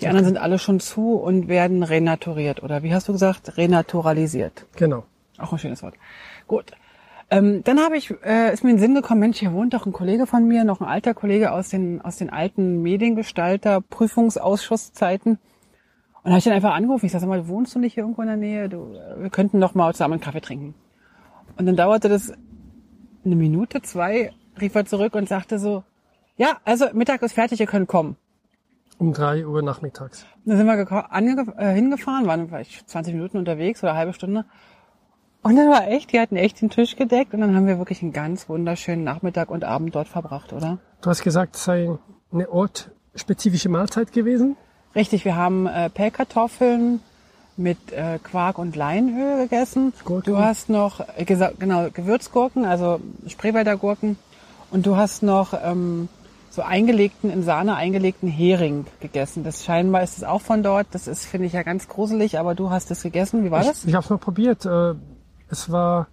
Die 0.00 0.08
anderen 0.08 0.26
sind 0.26 0.36
alle 0.38 0.58
schon 0.58 0.80
zu 0.80 1.14
und 1.14 1.46
werden 1.46 1.84
renaturiert. 1.84 2.64
Oder 2.64 2.82
wie 2.82 2.92
hast 2.92 3.06
du 3.08 3.12
gesagt? 3.12 3.56
Renaturalisiert. 3.56 4.66
Genau. 4.74 5.04
Auch 5.38 5.52
ein 5.52 5.58
schönes 5.60 5.82
Wort. 5.84 5.94
Gut. 6.52 6.72
Ähm, 7.30 7.64
dann 7.64 7.80
habe 7.80 7.96
ich, 7.96 8.10
äh, 8.26 8.52
ist 8.52 8.62
mir 8.62 8.68
in 8.68 8.76
den 8.76 8.82
Sinn 8.82 8.94
gekommen, 8.94 9.20
Mensch, 9.20 9.38
hier 9.38 9.54
wohnt 9.54 9.72
doch 9.72 9.86
ein 9.86 9.92
Kollege 9.92 10.26
von 10.26 10.46
mir, 10.46 10.64
noch 10.64 10.82
ein 10.82 10.86
alter 10.86 11.14
Kollege 11.14 11.50
aus 11.50 11.70
den, 11.70 12.02
aus 12.02 12.16
den 12.18 12.28
alten 12.28 12.82
Mediengestalter, 12.82 13.80
Prüfungsausschusszeiten. 13.80 15.38
Und 16.24 16.30
habe 16.30 16.36
ich 16.38 16.44
dann 16.44 16.52
einfach 16.52 16.74
angerufen. 16.74 17.06
Ich 17.06 17.12
sag, 17.12 17.22
sag 17.22 17.28
mal, 17.30 17.48
wohnst 17.48 17.74
du 17.74 17.78
nicht 17.78 17.94
hier 17.94 18.02
irgendwo 18.02 18.20
in 18.20 18.28
der 18.28 18.36
Nähe? 18.36 18.68
Du, 18.68 18.94
wir 19.16 19.30
könnten 19.30 19.58
noch 19.58 19.74
mal 19.74 19.90
zusammen 19.94 20.12
einen 20.14 20.20
Kaffee 20.20 20.42
trinken. 20.42 20.74
Und 21.56 21.64
dann 21.64 21.74
dauerte 21.74 22.10
das 22.10 22.34
eine 23.24 23.34
Minute, 23.36 23.80
zwei, 23.80 24.32
rief 24.60 24.74
er 24.74 24.84
zurück 24.84 25.14
und 25.14 25.26
sagte 25.26 25.58
so, 25.58 25.84
ja, 26.36 26.58
also 26.66 26.84
Mittag 26.92 27.22
ist 27.22 27.32
fertig, 27.32 27.60
ihr 27.60 27.66
könnt 27.66 27.88
kommen. 27.88 28.16
Um 28.98 29.14
drei 29.14 29.46
Uhr 29.46 29.62
nachmittags. 29.62 30.26
Dann 30.44 30.58
sind 30.58 30.66
wir 30.66 30.74
ange- 30.76 31.56
äh, 31.56 31.74
hingefahren, 31.74 32.26
waren 32.26 32.48
vielleicht 32.48 32.90
20 32.90 33.14
Minuten 33.14 33.38
unterwegs 33.38 33.82
oder 33.82 33.92
eine 33.92 33.98
halbe 34.00 34.12
Stunde. 34.12 34.44
Und 35.42 35.56
dann 35.56 35.68
war 35.68 35.88
echt, 35.88 36.12
die 36.12 36.20
hatten 36.20 36.36
echt 36.36 36.60
den 36.60 36.70
Tisch 36.70 36.94
gedeckt 36.96 37.34
und 37.34 37.40
dann 37.40 37.56
haben 37.56 37.66
wir 37.66 37.78
wirklich 37.78 38.02
einen 38.02 38.12
ganz 38.12 38.48
wunderschönen 38.48 39.02
Nachmittag 39.02 39.50
und 39.50 39.64
Abend 39.64 39.94
dort 39.94 40.08
verbracht, 40.08 40.52
oder? 40.52 40.78
Du 41.00 41.10
hast 41.10 41.22
gesagt, 41.22 41.56
es 41.56 41.64
sei 41.64 41.90
eine 42.32 42.48
ortspezifische 42.48 43.68
Mahlzeit 43.68 44.12
gewesen. 44.12 44.56
Richtig, 44.94 45.24
wir 45.24 45.34
haben 45.34 45.66
äh, 45.66 45.90
Pellkartoffeln 45.90 47.00
mit 47.56 47.92
äh, 47.92 48.18
Quark 48.22 48.58
und 48.58 48.76
Leinöl 48.76 49.42
gegessen. 49.42 49.92
Gurken. 50.04 50.32
Du 50.32 50.38
hast 50.38 50.68
noch, 50.68 51.00
äh, 51.16 51.24
genau, 51.24 51.88
Gewürzgurken, 51.92 52.64
also 52.64 53.00
Spreewälder 53.26 53.76
Gurken. 53.76 54.18
Und 54.70 54.86
du 54.86 54.96
hast 54.96 55.22
noch 55.22 55.54
ähm, 55.62 56.08
so 56.50 56.62
eingelegten, 56.62 57.30
in 57.30 57.42
Sahne 57.42 57.74
eingelegten 57.74 58.28
Hering 58.28 58.86
gegessen. 59.00 59.42
Das 59.44 59.64
scheinbar 59.64 60.02
ist 60.02 60.18
es 60.18 60.24
auch 60.24 60.40
von 60.40 60.62
dort. 60.62 60.86
Das 60.92 61.08
ist, 61.08 61.26
finde 61.26 61.46
ich, 61.46 61.52
ja 61.52 61.62
ganz 61.62 61.88
gruselig, 61.88 62.38
aber 62.38 62.54
du 62.54 62.70
hast 62.70 62.90
es 62.90 63.02
gegessen. 63.02 63.44
Wie 63.44 63.50
war 63.50 63.64
das? 63.64 63.82
Ich, 63.82 63.88
ich 63.88 63.94
habe 63.94 64.04
es 64.04 64.10
mal 64.10 64.18
probiert. 64.18 64.64
Äh, 64.64 64.94
Es 65.52 65.70
war 65.70 66.08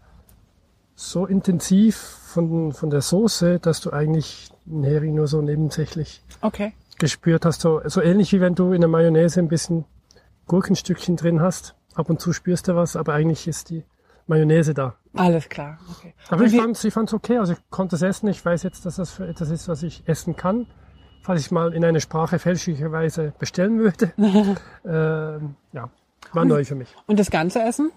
so 0.96 1.25
intensiv 1.25 1.96
von, 1.96 2.74
von 2.74 2.89
der 2.89 3.00
Soße, 3.00 3.60
dass 3.60 3.79
du 3.79 3.91
eigentlich 3.91 4.50
einen 4.69 4.84
Hering 4.84 5.15
nur 5.15 5.27
so 5.27 5.41
nebensächlich 5.41 6.22
Okay. 6.41 6.74
gespürt 7.00 7.46
hast. 7.46 7.62
So, 7.62 7.79
so 7.86 8.01
ähnlich 8.01 8.34
wie 8.34 8.41
wenn 8.41 8.53
du 8.53 8.74
in 8.74 8.81
der 8.81 8.89
Mayonnaise 8.89 9.39
ein 9.39 9.48
bisschen 9.48 9.86
Gurkenstückchen 10.48 11.15
drin 11.15 11.41
hast. 11.41 11.75
Ab 11.96 12.10
und 12.10 12.19
zu 12.19 12.34
spürst 12.34 12.67
du 12.67 12.75
was, 12.75 12.98
aber 12.98 13.13
eigentlich 13.13 13.48
ist 13.48 13.69
die 13.69 13.86
Mayonnaise 14.27 14.74
da. 14.74 14.96
Alles 15.15 15.48
klar. 15.48 15.79
Okay. 15.89 16.13
Aber 16.27 16.41
Und 16.41 16.53
ich 16.53 16.84
ich 16.84 16.93
fand's 16.93 17.13
okay. 17.13 17.38
Also 17.38 17.53
ich 17.53 17.60
konnte 17.69 17.96
es 17.96 18.01
essen. 18.01 18.27
Ich 18.27 18.43
weiß 18.43 18.63
jetzt, 18.63 18.86
dass 18.86 18.98
das 18.98 19.12
für 19.12 19.25
etwas 19.25 19.51
ist, 19.51 19.69
was 19.69 19.84
ich 19.84 20.03
essen 20.05 20.36
kann. 20.36 20.67
Falls 21.24 21.39
ich 21.39 21.51
mal 21.51 21.74
in 21.74 21.86
eine 21.86 22.01
Sprache 22.01 22.39
fälschlicherweise 22.39 23.34
bestellen 23.39 23.79
würde. 23.79 24.12
ähm, 24.86 25.55
ja, 25.72 25.89
war 26.34 26.43
neu 26.43 26.65
für 26.65 26.75
mich. 26.75 26.93
Und 27.08 27.19
das 27.19 27.31
ganze 27.31 27.62
Essen? 27.63 27.91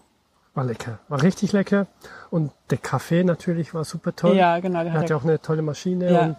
War 0.55 0.65
lecker. 0.65 0.99
War 1.09 1.23
richtig 1.23 1.53
lecker. 1.53 1.87
Und 2.31 2.53
der 2.71 2.79
Kaffee 2.79 3.25
natürlich 3.25 3.73
war 3.75 3.85
super 3.85 4.15
toll. 4.15 4.37
Ja, 4.37 4.59
genau. 4.61 4.81
Der 4.81 4.89
Er 4.89 4.93
hat 4.93 5.01
hatte 5.03 5.11
ja, 5.15 5.17
auch 5.17 5.25
eine 5.25 5.41
tolle 5.41 5.63
Maschine 5.63 6.13
Ja. 6.13 6.23
und 6.25 6.37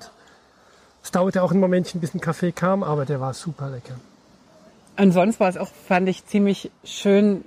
es 1.04 1.12
dauerte 1.12 1.42
auch 1.44 1.52
ein 1.52 1.60
Momentchen, 1.60 2.00
bis 2.00 2.14
ein 2.14 2.22
Kaffee 2.22 2.52
kam, 2.52 2.84
aber 2.84 3.06
der 3.06 3.20
war 3.20 3.34
super 3.34 3.70
lecker. 3.70 3.96
und 4.98 5.12
sonst 5.12 5.40
war 5.40 5.50
es 5.50 5.58
auch, 5.58 5.68
fand 5.68 6.08
ich, 6.08 6.26
ziemlich 6.28 6.72
schön, 6.84 7.44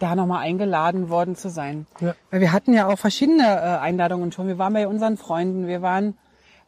da 0.00 0.14
nochmal 0.16 0.44
eingeladen 0.44 1.08
worden 1.10 1.36
zu 1.36 1.50
sein. 1.50 1.86
Ja. 2.00 2.14
Weil 2.30 2.40
wir 2.40 2.52
hatten 2.52 2.72
ja 2.72 2.86
auch 2.86 2.98
verschiedene 2.98 3.42
äh, 3.44 3.78
Einladungen 3.78 4.32
schon. 4.32 4.46
Wir 4.48 4.56
waren 4.58 4.72
bei 4.72 4.86
unseren 4.88 5.16
Freunden, 5.16 5.66
wir 5.66 5.82
waren 5.82 6.16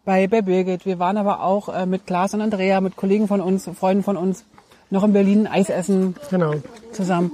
bei, 0.05 0.27
bei 0.27 0.43
Birgit, 0.43 0.85
wir 0.85 0.99
waren 0.99 1.17
aber 1.17 1.43
auch 1.43 1.69
äh, 1.69 1.87
mit 1.87 2.07
Klaas 2.07 2.35
und 2.35 2.41
Andrea, 2.43 2.81
mit 2.81 2.97
Kollegen 2.97 3.27
von 3.29 3.41
uns, 3.41 3.69
Freunden 3.79 4.03
von 4.03 4.17
uns, 4.17 4.45
noch 4.91 5.05
in 5.05 5.13
Berlin 5.13 5.47
Eis 5.47 5.69
essen 5.71 6.15
Genau. 6.31 6.55
zusammen. 6.93 7.33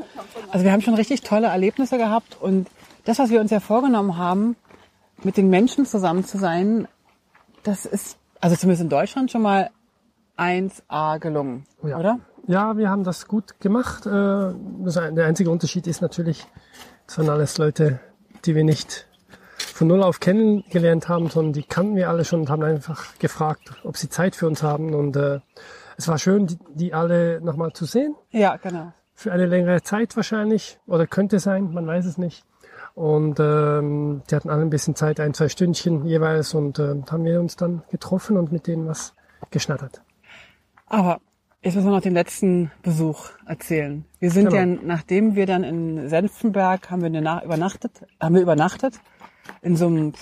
Also 0.50 0.64
wir 0.64 0.72
haben 0.72 0.82
schon 0.82 0.94
richtig 0.94 1.22
tolle 1.22 1.46
Erlebnisse 1.48 1.96
gehabt 1.98 2.36
und 2.40 2.68
das, 3.04 3.18
was 3.18 3.30
wir 3.30 3.40
uns 3.40 3.50
ja 3.50 3.60
vorgenommen 3.60 4.16
haben, 4.16 4.56
mit 5.22 5.36
den 5.36 5.48
Menschen 5.48 5.86
zusammen 5.86 6.24
zu 6.24 6.38
sein, 6.38 6.86
das 7.62 7.86
ist, 7.86 8.18
also 8.40 8.54
zumindest 8.56 8.82
in 8.82 8.88
Deutschland 8.90 9.30
schon 9.30 9.42
mal 9.42 9.70
1A 10.36 11.18
gelungen, 11.18 11.64
Ja. 11.82 11.98
oder? 11.98 12.18
Ja, 12.46 12.76
wir 12.76 12.90
haben 12.90 13.02
das 13.04 13.26
gut 13.26 13.58
gemacht. 13.60 14.06
Äh, 14.06 14.10
Der 14.10 15.26
einzige 15.26 15.50
Unterschied 15.50 15.86
ist 15.86 16.00
natürlich, 16.00 16.46
das 17.06 17.18
waren 17.18 17.28
alles 17.30 17.58
Leute, 17.58 17.98
die 18.44 18.54
wir 18.54 18.62
nicht 18.64 19.06
von 19.58 19.88
null 19.88 20.02
auf 20.02 20.20
kennengelernt 20.20 21.08
haben, 21.08 21.28
sondern 21.28 21.52
die 21.54 21.62
kannten 21.64 21.96
wir 21.96 22.08
alle 22.08 22.24
schon 22.24 22.40
und 22.40 22.50
haben 22.50 22.62
einfach 22.62 23.18
gefragt, 23.18 23.72
ob 23.82 23.96
sie 23.96 24.08
Zeit 24.08 24.36
für 24.36 24.46
uns 24.46 24.62
haben. 24.62 24.94
Und 24.94 25.16
äh, 25.16 25.40
es 25.96 26.08
war 26.08 26.18
schön, 26.18 26.46
die, 26.46 26.58
die 26.74 26.94
alle 26.94 27.40
nochmal 27.40 27.72
zu 27.72 27.84
sehen. 27.84 28.14
Ja, 28.30 28.56
genau. 28.56 28.92
für 29.14 29.32
eine 29.32 29.46
längere 29.46 29.82
Zeit 29.82 30.14
wahrscheinlich 30.16 30.78
oder 30.86 31.06
könnte 31.06 31.38
sein, 31.38 31.72
man 31.72 31.86
weiß 31.86 32.04
es 32.04 32.18
nicht. 32.18 32.44
Und 32.94 33.40
ähm, 33.40 34.22
die 34.30 34.34
hatten 34.34 34.48
alle 34.50 34.62
ein 34.62 34.70
bisschen 34.70 34.94
Zeit, 34.94 35.20
ein, 35.20 35.34
zwei 35.34 35.48
Stündchen 35.48 36.06
jeweils 36.06 36.54
und 36.54 36.78
äh, 36.78 36.94
haben 37.10 37.24
wir 37.24 37.40
uns 37.40 37.56
dann 37.56 37.82
getroffen 37.90 38.36
und 38.38 38.52
mit 38.52 38.66
denen 38.66 38.86
was 38.86 39.14
geschnattert. 39.50 40.02
Aber 40.86 41.20
jetzt 41.62 41.74
müssen 41.74 41.88
wir 41.88 41.94
noch 41.94 42.00
den 42.00 42.14
letzten 42.14 42.70
Besuch 42.82 43.30
erzählen. 43.44 44.04
Wir 44.18 44.30
sind 44.30 44.50
Genau. 44.50 44.56
ja, 44.56 44.66
nachdem 44.82 45.34
wir 45.34 45.46
dann 45.46 45.62
in 45.64 46.08
Senftenberg 46.08 46.90
haben 46.90 47.00
wir 47.02 47.06
eine 47.06 47.20
Nacht 47.22 47.44
übernachtet, 47.44 48.06
haben 48.20 48.34
wir 48.34 48.42
übernachtet 48.42 49.00
in 49.62 49.76
so 49.76 49.86
einem 49.88 50.12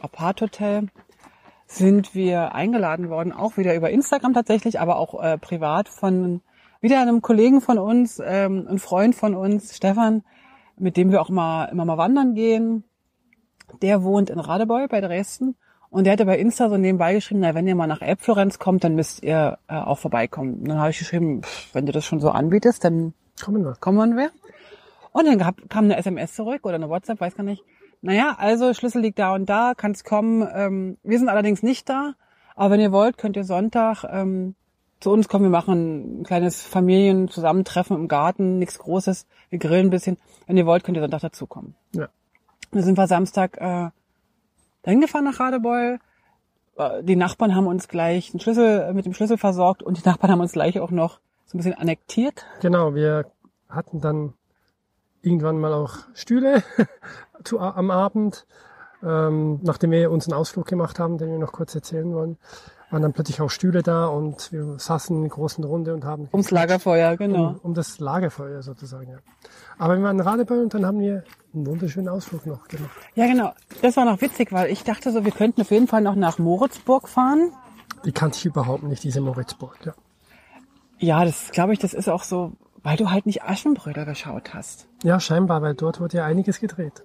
Apart-Hotel, 0.00 0.88
sind 1.68 2.14
wir 2.14 2.54
eingeladen 2.54 3.10
worden, 3.10 3.32
auch 3.32 3.58
wieder 3.58 3.74
über 3.76 3.90
Instagram 3.90 4.32
tatsächlich, 4.32 4.80
aber 4.80 4.96
auch 4.96 5.22
äh, 5.22 5.38
privat 5.38 5.88
von 5.88 6.40
wieder 6.80 7.00
einem 7.00 7.20
Kollegen 7.20 7.60
von 7.60 7.78
uns, 7.78 8.20
ähm, 8.24 8.66
ein 8.68 8.78
Freund 8.78 9.14
von 9.14 9.34
uns, 9.34 9.76
Stefan, 9.76 10.24
mit 10.78 10.96
dem 10.96 11.12
wir 11.12 11.20
auch 11.20 11.28
mal 11.28 11.66
immer 11.66 11.84
mal 11.84 11.98
wandern 11.98 12.34
gehen. 12.34 12.84
Der 13.82 14.02
wohnt 14.02 14.30
in 14.30 14.40
Radebeul 14.40 14.88
bei 14.88 15.02
Dresden 15.02 15.56
und 15.90 16.04
der 16.04 16.14
hatte 16.14 16.24
bei 16.24 16.38
Insta 16.38 16.70
so 16.70 16.78
nebenbei 16.78 17.12
geschrieben, 17.14 17.40
na, 17.40 17.54
wenn 17.54 17.68
ihr 17.68 17.74
mal 17.74 17.86
nach 17.86 18.00
Elbflorenz 18.00 18.58
kommt, 18.58 18.82
dann 18.82 18.94
müsst 18.94 19.22
ihr 19.22 19.58
äh, 19.68 19.74
auch 19.74 19.98
vorbeikommen. 19.98 20.60
Und 20.60 20.68
dann 20.68 20.78
habe 20.78 20.90
ich 20.90 20.98
geschrieben, 20.98 21.42
pff, 21.42 21.74
wenn 21.74 21.84
du 21.84 21.92
das 21.92 22.06
schon 22.06 22.20
so 22.20 22.30
anbietest, 22.30 22.82
dann 22.82 23.12
Kommen 23.42 23.62
wir. 23.62 23.74
kommen 23.78 24.16
wir. 24.16 24.30
Und 25.12 25.26
dann 25.26 25.38
gab, 25.38 25.68
kam 25.68 25.84
eine 25.84 25.96
SMS 25.96 26.34
zurück 26.34 26.64
oder 26.64 26.76
eine 26.76 26.88
WhatsApp, 26.88 27.20
weiß 27.20 27.34
gar 27.34 27.44
nicht. 27.44 27.62
Naja, 28.00 28.36
also 28.38 28.72
Schlüssel 28.74 29.02
liegt 29.02 29.18
da 29.18 29.34
und 29.34 29.46
da, 29.46 29.74
kann's 29.76 30.04
kommen. 30.04 30.46
Ähm, 30.52 30.98
wir 31.02 31.18
sind 31.18 31.28
allerdings 31.28 31.62
nicht 31.62 31.88
da, 31.88 32.14
aber 32.54 32.70
wenn 32.74 32.80
ihr 32.80 32.92
wollt, 32.92 33.18
könnt 33.18 33.36
ihr 33.36 33.44
Sonntag 33.44 34.04
ähm, 34.08 34.54
zu 35.00 35.10
uns 35.10 35.28
kommen. 35.28 35.44
Wir 35.44 35.50
machen 35.50 36.20
ein 36.20 36.24
kleines 36.24 36.62
Familienzusammentreffen 36.62 37.96
im 37.96 38.08
Garten, 38.08 38.58
nichts 38.58 38.78
Großes. 38.78 39.26
Wir 39.50 39.58
grillen 39.58 39.88
ein 39.88 39.90
bisschen. 39.90 40.16
Wenn 40.46 40.56
ihr 40.56 40.66
wollt, 40.66 40.84
könnt 40.84 40.96
ihr 40.96 41.02
Sonntag 41.02 41.20
dazukommen. 41.20 41.74
Ja. 41.92 42.08
Dann 42.70 42.82
sind 42.82 42.98
wir 42.98 43.06
Samstag 43.06 43.56
äh, 43.58 43.90
dahin 44.82 45.00
gefahren 45.00 45.24
nach 45.24 45.40
Radebeul. 45.40 45.98
Äh, 46.76 47.02
Die 47.02 47.16
Nachbarn 47.16 47.54
haben 47.54 47.66
uns 47.66 47.88
gleich 47.88 48.30
den 48.30 48.40
Schlüssel 48.40 48.80
äh, 48.80 48.92
mit 48.92 49.06
dem 49.06 49.14
Schlüssel 49.14 49.38
versorgt 49.38 49.82
und 49.82 49.98
die 49.98 50.08
Nachbarn 50.08 50.30
haben 50.32 50.40
uns 50.40 50.52
gleich 50.52 50.78
auch 50.80 50.90
noch 50.90 51.20
so 51.46 51.56
ein 51.56 51.58
bisschen 51.58 51.74
annektiert. 51.74 52.44
Genau, 52.60 52.94
wir 52.94 53.30
hatten 53.68 54.00
dann 54.00 54.34
irgendwann 55.22 55.58
mal 55.58 55.72
auch 55.72 55.96
Stühle 56.14 56.62
zu, 57.44 57.60
am 57.60 57.90
Abend, 57.90 58.46
ähm, 59.02 59.60
nachdem 59.62 59.90
wir 59.90 60.10
uns 60.10 60.26
einen 60.26 60.34
Ausflug 60.34 60.66
gemacht 60.66 60.98
haben, 60.98 61.18
den 61.18 61.30
wir 61.30 61.38
noch 61.38 61.52
kurz 61.52 61.74
erzählen 61.74 62.12
wollen, 62.12 62.36
waren 62.90 63.02
dann 63.02 63.12
plötzlich 63.12 63.40
auch 63.40 63.50
Stühle 63.50 63.82
da 63.82 64.06
und 64.06 64.50
wir 64.50 64.78
saßen 64.78 65.22
in 65.22 65.28
großen 65.28 65.62
Runde 65.62 65.92
und 65.92 66.04
haben 66.04 66.28
Ums 66.32 66.50
Lagerfeuer, 66.50 67.16
genau. 67.16 67.48
um, 67.48 67.60
um 67.62 67.74
das 67.74 67.98
Lagerfeuer 67.98 68.62
sozusagen. 68.62 69.10
Ja. 69.10 69.18
Aber 69.76 69.96
wir 69.96 70.04
waren 70.04 70.18
in 70.18 70.26
Radebeul 70.26 70.62
und 70.62 70.74
dann 70.74 70.86
haben 70.86 71.00
wir 71.00 71.24
einen 71.54 71.66
wunderschönen 71.66 72.08
Ausflug 72.08 72.46
noch 72.46 72.66
gemacht. 72.68 72.96
Ja, 73.14 73.26
genau. 73.26 73.52
Das 73.82 73.96
war 73.96 74.04
noch 74.04 74.20
witzig, 74.20 74.52
weil 74.52 74.70
ich 74.70 74.84
dachte 74.84 75.12
so, 75.12 75.24
wir 75.24 75.32
könnten 75.32 75.60
auf 75.60 75.70
jeden 75.70 75.86
Fall 75.86 76.00
noch 76.00 76.14
nach 76.14 76.38
Moritzburg 76.38 77.08
fahren. 77.08 77.52
Die 78.04 78.12
kannte 78.12 78.38
ich 78.38 78.46
überhaupt 78.46 78.84
nicht, 78.84 79.04
diese 79.04 79.20
Moritzburg. 79.20 79.76
Ja. 79.84 79.94
Ja, 80.98 81.24
das 81.24 81.50
glaube 81.52 81.72
ich, 81.72 81.78
das 81.78 81.94
ist 81.94 82.08
auch 82.08 82.24
so, 82.24 82.52
weil 82.82 82.96
du 82.96 83.10
halt 83.10 83.26
nicht 83.26 83.44
Aschenbrödel 83.44 84.04
geschaut 84.04 84.54
hast. 84.54 84.88
ja, 85.04 85.20
scheinbar, 85.20 85.62
weil 85.62 85.74
dort 85.74 86.00
wurde 86.00 86.18
ja 86.18 86.24
einiges 86.24 86.58
gedreht. 86.58 87.04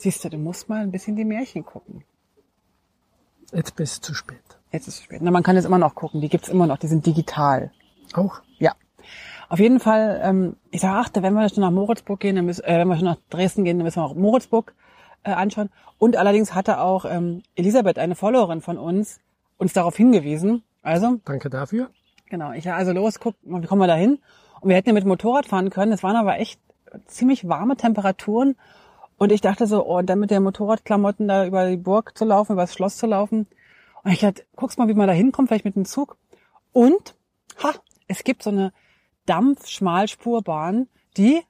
Siehst 0.00 0.24
du, 0.24 0.30
du 0.30 0.38
musst 0.38 0.70
mal 0.70 0.80
ein 0.80 0.92
bisschen 0.92 1.14
die 1.14 1.26
Märchen 1.26 1.62
gucken. 1.62 2.04
Jetzt 3.52 3.76
bist 3.76 3.92
es 3.92 4.00
zu 4.00 4.14
spät. 4.14 4.40
Jetzt 4.72 4.88
ist 4.88 4.94
es 4.94 5.02
spät. 5.02 5.20
Na, 5.20 5.30
man 5.30 5.42
kann 5.42 5.58
es 5.58 5.66
immer 5.66 5.76
noch 5.76 5.94
gucken. 5.94 6.22
Die 6.22 6.30
gibt's 6.30 6.48
immer 6.48 6.66
noch. 6.66 6.78
Die 6.78 6.86
sind 6.86 7.04
digital. 7.04 7.70
Auch? 8.14 8.40
Ja. 8.58 8.72
Auf 9.50 9.58
jeden 9.58 9.78
Fall, 9.78 10.18
ähm, 10.24 10.56
ich 10.70 10.80
sage, 10.80 10.96
ach, 10.96 11.10
da, 11.10 11.22
wenn 11.22 11.34
wir 11.34 11.46
schon 11.50 11.60
nach 11.60 11.70
Moritzburg 11.70 12.18
gehen, 12.18 12.36
dann 12.36 12.46
müssen, 12.46 12.64
äh, 12.64 12.78
wenn 12.78 12.88
wir 12.88 12.96
schon 12.96 13.04
nach 13.04 13.18
Dresden 13.28 13.64
gehen, 13.64 13.76
dann 13.76 13.84
müssen 13.84 14.00
wir 14.00 14.06
auch 14.06 14.14
Moritzburg 14.14 14.72
äh, 15.22 15.32
anschauen. 15.32 15.68
Und 15.98 16.16
allerdings 16.16 16.54
hatte 16.54 16.80
auch 16.80 17.04
ähm, 17.04 17.42
Elisabeth, 17.54 17.98
eine 17.98 18.14
Followerin 18.14 18.62
von 18.62 18.78
uns, 18.78 19.20
uns 19.58 19.74
darauf 19.74 19.98
hingewiesen. 19.98 20.62
Also, 20.80 21.20
Danke 21.26 21.50
dafür. 21.50 21.90
Genau, 22.30 22.52
ich 22.52 22.72
also 22.72 22.92
los, 22.92 23.20
guck, 23.20 23.34
wie 23.42 23.66
kommen 23.66 23.82
wir 23.82 23.86
da 23.86 23.96
hin? 23.96 24.18
Und 24.62 24.70
wir 24.70 24.76
hätten 24.76 24.88
ja 24.88 24.94
mit 24.94 25.04
dem 25.04 25.08
Motorrad 25.08 25.44
fahren 25.44 25.68
können. 25.68 25.92
Es 25.92 26.02
waren 26.02 26.16
aber 26.16 26.38
echt 26.38 26.58
ziemlich 27.04 27.46
warme 27.46 27.76
Temperaturen. 27.76 28.56
Und 29.20 29.32
ich 29.32 29.42
dachte 29.42 29.66
so, 29.66 29.86
oh, 29.86 29.98
und 29.98 30.06
dann 30.06 30.18
mit 30.18 30.30
den 30.30 30.42
Motorradklamotten 30.42 31.28
da 31.28 31.44
über 31.44 31.68
die 31.68 31.76
Burg 31.76 32.16
zu 32.16 32.24
laufen, 32.24 32.52
über 32.52 32.62
das 32.62 32.72
Schloss 32.72 32.96
zu 32.96 33.06
laufen. 33.06 33.46
Und 34.02 34.12
ich 34.12 34.20
dachte, 34.20 34.46
guck's 34.56 34.78
mal, 34.78 34.88
wie 34.88 34.94
man 34.94 35.08
da 35.08 35.12
hinkommt, 35.12 35.48
vielleicht 35.48 35.66
mit 35.66 35.76
dem 35.76 35.84
Zug. 35.84 36.16
Und, 36.72 37.14
ha, 37.62 37.74
es 38.08 38.24
gibt 38.24 38.42
so 38.42 38.48
eine 38.48 38.72
Dampfschmalspurbahn, 39.26 40.88
die, 41.18 41.42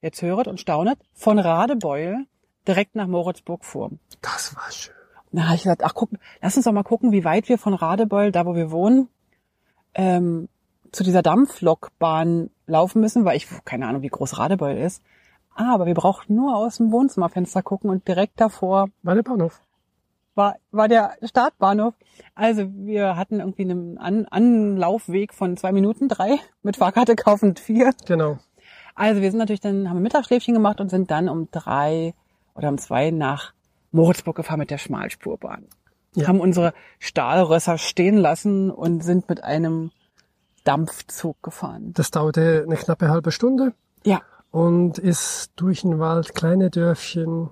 jetzt 0.00 0.20
höret 0.20 0.48
und 0.48 0.58
staunet, 0.58 0.98
von 1.14 1.38
Radebeul 1.38 2.26
direkt 2.66 2.96
nach 2.96 3.06
Moritzburg 3.06 3.64
fuhr. 3.64 3.92
Das 4.20 4.56
war 4.56 4.68
schön. 4.72 4.92
Und 5.30 5.38
dann 5.38 5.46
habe 5.46 5.54
ich 5.54 5.62
gesagt, 5.62 5.84
ach 5.84 5.94
guck, 5.94 6.10
lass 6.40 6.56
uns 6.56 6.64
doch 6.64 6.72
mal 6.72 6.82
gucken, 6.82 7.12
wie 7.12 7.24
weit 7.24 7.48
wir 7.48 7.56
von 7.56 7.74
Radebeul, 7.74 8.32
da 8.32 8.46
wo 8.46 8.56
wir 8.56 8.72
wohnen, 8.72 9.08
ähm, 9.94 10.48
zu 10.90 11.04
dieser 11.04 11.22
Dampflokbahn 11.22 12.50
laufen 12.66 13.00
müssen, 13.00 13.24
weil 13.24 13.36
ich 13.36 13.46
keine 13.64 13.86
Ahnung, 13.86 14.02
wie 14.02 14.08
groß 14.08 14.38
Radebeul 14.38 14.76
ist. 14.76 15.04
Aber 15.54 15.86
wir 15.86 15.94
brauchten 15.94 16.34
nur 16.34 16.56
aus 16.56 16.78
dem 16.78 16.92
Wohnzimmerfenster 16.92 17.62
gucken 17.62 17.90
und 17.90 18.06
direkt 18.08 18.40
davor 18.40 18.88
War 19.02 19.14
der 19.14 19.22
Bahnhof. 19.22 19.60
war, 20.34 20.56
war 20.70 20.88
der 20.88 21.16
Startbahnhof. 21.22 21.94
Also 22.34 22.68
wir 22.74 23.16
hatten 23.16 23.40
irgendwie 23.40 23.62
einen 23.62 23.98
An 23.98 24.26
Anlaufweg 24.26 25.34
von 25.34 25.56
zwei 25.56 25.72
Minuten, 25.72 26.08
drei, 26.08 26.38
mit 26.62 26.76
Fahrkarte 26.76 27.16
kaufen 27.16 27.56
vier. 27.56 27.92
Genau. 28.06 28.38
Also 28.94 29.20
wir 29.22 29.30
sind 29.30 29.38
natürlich 29.38 29.60
dann, 29.60 29.88
haben 29.88 29.98
ein 29.98 30.02
Mittagsschläfchen 30.02 30.54
gemacht 30.54 30.80
und 30.80 30.88
sind 30.90 31.10
dann 31.10 31.28
um 31.28 31.48
drei 31.50 32.14
oder 32.54 32.68
um 32.68 32.78
zwei 32.78 33.10
nach 33.10 33.52
Moritzburg 33.90 34.36
gefahren 34.36 34.58
mit 34.58 34.70
der 34.70 34.78
Schmalspurbahn. 34.78 35.66
Ja. 36.14 36.28
Haben 36.28 36.40
unsere 36.40 36.74
Stahlrösser 36.98 37.78
stehen 37.78 38.16
lassen 38.18 38.70
und 38.70 39.02
sind 39.02 39.28
mit 39.28 39.44
einem 39.44 39.90
Dampfzug 40.64 41.42
gefahren. 41.42 41.92
Das 41.94 42.10
dauerte 42.10 42.64
eine 42.66 42.76
knappe 42.76 43.08
halbe 43.08 43.32
Stunde 43.32 43.72
Ja, 44.04 44.20
und 44.52 44.98
ist 44.98 45.50
durch 45.56 45.80
den 45.80 45.98
Wald, 45.98 46.34
kleine 46.36 46.70
Dörfchen. 46.70 47.50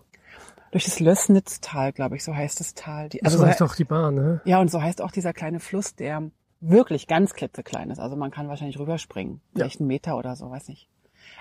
durch 0.70 0.84
das 0.84 1.00
Lößnitztal, 1.00 1.92
glaube 1.92 2.14
ich, 2.14 2.22
so 2.22 2.34
heißt 2.34 2.60
das 2.60 2.74
Tal. 2.74 3.08
Die, 3.08 3.24
Also 3.24 3.38
so 3.38 3.42
so 3.42 3.48
heißt 3.48 3.62
auch 3.62 3.74
die 3.74 3.84
Bahn, 3.84 4.14
ne? 4.14 4.40
Ja, 4.44 4.60
und 4.60 4.70
so 4.70 4.80
heißt 4.80 5.02
auch 5.02 5.10
dieser 5.10 5.32
kleine 5.32 5.58
Fluss, 5.58 5.96
der 5.96 6.30
wirklich 6.60 7.08
ganz 7.08 7.34
klitzeklein 7.34 7.90
ist. 7.90 7.98
Also 7.98 8.14
man 8.16 8.30
kann 8.30 8.48
wahrscheinlich 8.48 8.78
rüberspringen. 8.78 9.40
Ja. 9.54 9.64
Vielleicht 9.64 9.80
einen 9.80 9.88
Meter 9.88 10.16
oder 10.16 10.36
so, 10.36 10.48
weiß 10.50 10.68
nicht. 10.68 10.88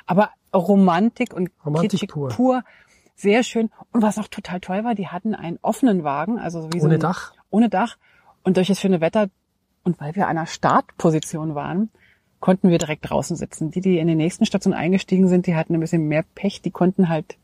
Aber 0.07 0.29
Romantik 0.55 1.33
und 1.33 1.51
Romantik 1.63 2.09
pur. 2.09 2.29
pur. 2.29 2.63
Sehr 3.15 3.43
schön. 3.43 3.69
Und 3.91 4.01
was 4.01 4.17
auch 4.17 4.29
total 4.29 4.61
toll 4.61 4.83
war, 4.85 4.95
die 4.95 5.09
hatten 5.09 5.35
einen 5.35 5.59
offenen 5.61 6.05
Wagen, 6.05 6.39
also 6.39 6.61
so 6.61 6.73
wie 6.73 6.79
so 6.79 6.85
Ohne 6.85 6.95
ein, 6.95 7.01
Dach. 7.01 7.33
Ohne 7.49 7.69
Dach. 7.69 7.97
Und 8.43 8.55
durch 8.55 8.69
das 8.69 8.79
schöne 8.79 9.01
Wetter 9.01 9.27
und 9.83 9.99
weil 9.99 10.15
wir 10.15 10.27
an 10.27 10.37
einer 10.37 10.47
Startposition 10.47 11.53
waren, 11.53 11.89
konnten 12.39 12.69
wir 12.69 12.77
direkt 12.77 13.09
draußen 13.09 13.35
sitzen. 13.35 13.71
Die, 13.71 13.81
die 13.81 13.97
in 13.99 14.07
den 14.07 14.17
nächsten 14.17 14.45
Stationen 14.45 14.77
eingestiegen 14.77 15.27
sind, 15.27 15.45
die 15.47 15.55
hatten 15.55 15.73
ein 15.73 15.79
bisschen 15.79 16.07
mehr 16.07 16.23
Pech. 16.35 16.61
Die 16.61 16.71
konnten 16.71 17.09
halt 17.09 17.37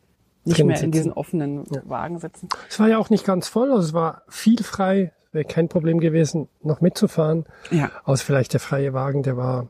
nicht 0.46 0.58
mehr 0.64 0.76
in 0.76 0.80
sitzen. 0.80 0.92
diesen 0.92 1.12
offenen 1.14 1.64
Ja. 1.72 1.82
Wagen 1.86 2.20
sitzen. 2.20 2.48
Es 2.70 2.80
war 2.80 2.88
ja 2.88 2.98
auch 2.98 3.10
nicht 3.10 3.26
ganz 3.26 3.48
voll, 3.48 3.72
also 3.72 3.82
es 3.88 3.94
war 3.94 4.22
viel 4.30 4.62
frei. 4.64 5.12
Wäre 5.32 5.44
kein 5.46 5.68
Problem 5.68 6.00
gewesen, 6.00 6.48
noch 6.64 6.80
mitzufahren. 6.80 7.46
Ja. 7.72 7.92
Außer 8.06 8.24
vielleicht 8.24 8.54
der 8.54 8.62
freie 8.62 8.94
Wagen, 8.94 9.22
der 9.24 9.36
war 9.36 9.68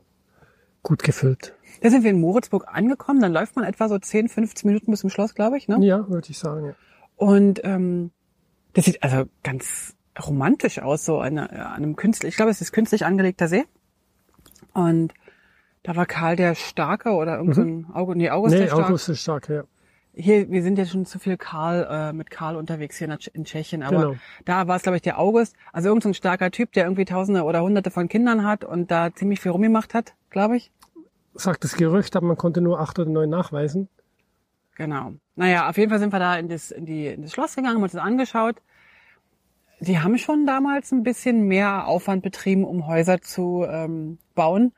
gut 0.84 1.02
gefüllt. 1.02 1.54
Da 1.82 1.90
sind 1.90 2.04
wir 2.04 2.10
in 2.10 2.20
Moritzburg 2.20 2.68
angekommen. 2.68 3.20
Dann 3.20 3.32
läuft 3.32 3.56
man 3.56 3.64
etwa 3.64 3.88
so 3.88 3.98
10, 3.98 4.28
15 4.28 4.68
Minuten 4.68 4.92
bis 4.92 5.00
zum 5.00 5.10
Schloss, 5.10 5.34
glaube 5.34 5.56
ich. 5.58 5.66
Ne? 5.66 5.78
Ja, 5.84 6.08
würde 6.08 6.28
ich 6.30 6.38
sagen, 6.38 6.66
ja. 6.66 6.72
Und 7.16 7.62
ähm, 7.64 8.12
das 8.74 8.84
sieht 8.84 9.02
also 9.02 9.24
ganz 9.42 9.94
romantisch 10.24 10.78
aus, 10.78 11.04
so 11.04 11.18
an, 11.18 11.36
einer- 11.38 11.50
an 11.70 11.76
einem 11.82 11.96
künstlich, 11.96 12.30
ich 12.30 12.36
glaube, 12.36 12.50
es 12.52 12.60
ist 12.60 12.72
künstlich 12.72 13.04
angelegter 13.04 13.48
See. 13.48 13.64
Und 14.74 15.12
da 15.82 15.94
war 15.96 16.06
Karl 16.06 16.36
der 16.36 16.54
Starke 16.54 17.10
oder 17.12 17.36
irgend 17.38 17.54
so 17.54 17.62
ein 17.62 17.86
August, 17.92 18.16
nee, 18.18 18.30
August 18.30 18.54
Mhm. 18.54 18.58
Nee, 18.58 18.64
der 18.66 18.70
Starke. 18.72 18.86
August 18.88 19.08
ist 19.08 19.20
stark, 19.22 19.48
ja. 19.48 19.62
Hier, 20.18 20.50
wir 20.50 20.62
sind 20.62 20.78
jetzt 20.78 20.92
schon 20.92 21.04
zu 21.04 21.18
viel 21.18 21.36
Karl, 21.36 21.86
äh, 21.90 22.12
mit 22.14 22.30
Karl 22.30 22.56
unterwegs 22.56 22.96
hier 22.96 23.08
in, 23.34 23.44
Tschechien, 23.44 23.82
aber 23.82 23.96
Genau. 23.96 24.16
da 24.46 24.66
war 24.66 24.76
es, 24.76 24.82
glaube 24.82 24.96
ich, 24.96 25.02
der 25.02 25.18
August. 25.18 25.54
Also 25.72 25.88
irgend 25.90 26.02
so 26.04 26.08
ein 26.08 26.14
starker 26.14 26.50
Typ, 26.50 26.72
der 26.72 26.84
irgendwie 26.84 27.04
Tausende 27.04 27.42
oder 27.44 27.62
Hunderte 27.62 27.90
von 27.90 28.08
Kindern 28.08 28.46
hat 28.46 28.64
und 28.64 28.90
da 28.90 29.12
ziemlich 29.14 29.40
viel 29.40 29.52
rumgemacht 29.52 29.92
hat, 29.92 30.14
glaube 30.30 30.56
ich. 30.56 30.72
Sagt 31.34 31.64
das 31.64 31.76
Gerücht, 31.76 32.16
aber 32.16 32.26
man 32.26 32.38
konnte 32.38 32.62
nur 32.62 32.80
acht 32.80 32.98
oder 32.98 33.10
neun 33.10 33.28
nachweisen. 33.28 33.88
Genau. 34.76 35.12
Naja, 35.34 35.68
auf 35.68 35.76
jeden 35.76 35.90
Fall 35.90 35.98
sind 35.98 36.12
wir 36.14 36.18
da 36.18 36.36
in 36.36 36.48
das, 36.48 36.70
in 36.70 36.86
die, 36.86 37.06
in 37.08 37.20
das 37.22 37.32
Schloss 37.32 37.54
gegangen, 37.54 37.76
haben 37.76 37.82
uns 37.82 37.92
das 37.92 38.00
angeschaut. 38.02 38.56
Die 39.80 39.98
haben 39.98 40.16
schon 40.16 40.46
damals 40.46 40.92
ein 40.92 41.02
bisschen 41.02 41.46
mehr 41.46 41.86
Aufwand 41.86 42.22
betrieben, 42.22 42.64
um 42.64 42.86
Häuser 42.86 43.20
zu 43.20 43.66
ähm, 43.68 44.16
bauen. 44.36 44.72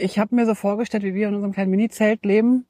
Ich 0.00 0.18
habe 0.18 0.34
mir 0.34 0.46
so 0.46 0.56
vorgestellt, 0.56 1.04
wie 1.04 1.14
wir 1.14 1.28
in 1.28 1.34
unserem 1.34 1.52
kleinen 1.52 1.70
Mini-Zelt 1.70 2.24
leben. 2.24 2.66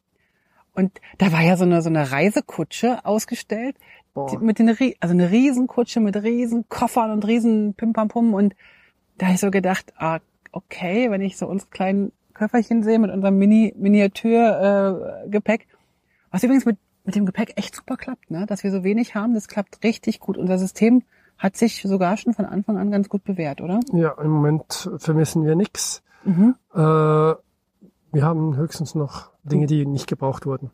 Und 0.75 1.01
da 1.17 1.33
war 1.33 1.41
ja 1.41 1.57
so 1.57 1.65
eine, 1.65 1.81
so 1.81 1.89
eine 1.89 2.13
Reisekutsche 2.13 3.07
ausgestellt. 3.07 3.77
Die, 4.15 4.39
mit 4.39 4.59
den, 4.59 4.69
also 4.69 5.15
eine 5.15 5.31
Riesenkutsche 5.31 6.01
mit 6.01 6.17
riesen 6.23 6.69
Koffern 6.69 7.11
und 7.11 7.27
riesen 7.27 7.75
Pimpampum. 7.75 8.35
Und 8.35 8.55
da 9.17 9.27
hab 9.27 9.35
ich 9.35 9.41
so 9.41 9.51
gedacht, 9.51 9.95
ah, 9.97 10.21
okay, 10.53 11.11
wenn 11.11 11.23
ich 11.23 11.39
so 11.39 11.47
unsere 11.47 11.71
kleinen 11.71 12.13
Köfferchen 12.35 12.83
sehe 12.83 12.99
mit 12.99 13.11
unserem 13.11 13.39
Mini 13.39 13.75
Miniatur 13.79 15.23
äh, 15.31 15.59
was 16.31 16.43
übrigens 16.43 16.67
mit 16.67 16.77
mit 17.07 17.15
dem 17.15 17.25
Gepäck 17.25 17.53
echt 17.57 17.75
super 17.75 17.97
klappt, 17.97 18.31
ne? 18.31 18.47
Dass 18.47 18.65
wir 18.65 18.71
so 18.73 18.83
wenig 18.83 19.15
haben, 19.15 19.33
das 19.33 19.49
klappt 19.49 19.83
richtig 19.85 20.19
gut. 20.19 20.37
Unser 20.37 20.59
System 20.59 21.05
hat 21.39 21.57
sich 21.57 21.83
sogar 21.83 22.17
schon 22.17 22.35
von 22.35 22.47
Anfang 22.47 22.79
an 22.79 22.91
ganz 22.91 23.09
gut 23.09 23.25
bewährt, 23.25 23.61
oder? 23.61 23.81
Ja, 23.93 24.13
im 24.21 24.31
Moment 24.31 24.91
vermissen 24.99 25.45
wir 25.45 25.55
nichts. 25.57 26.03
Mhm. 26.25 26.55
Äh, 26.75 26.79
wir 26.79 28.23
haben 28.23 28.57
höchstens 28.57 28.95
noch 28.95 29.31
Dinge, 29.45 29.67
die 29.67 29.85
nicht 29.87 30.07
gebraucht 30.07 30.47
wurden. 30.47 30.71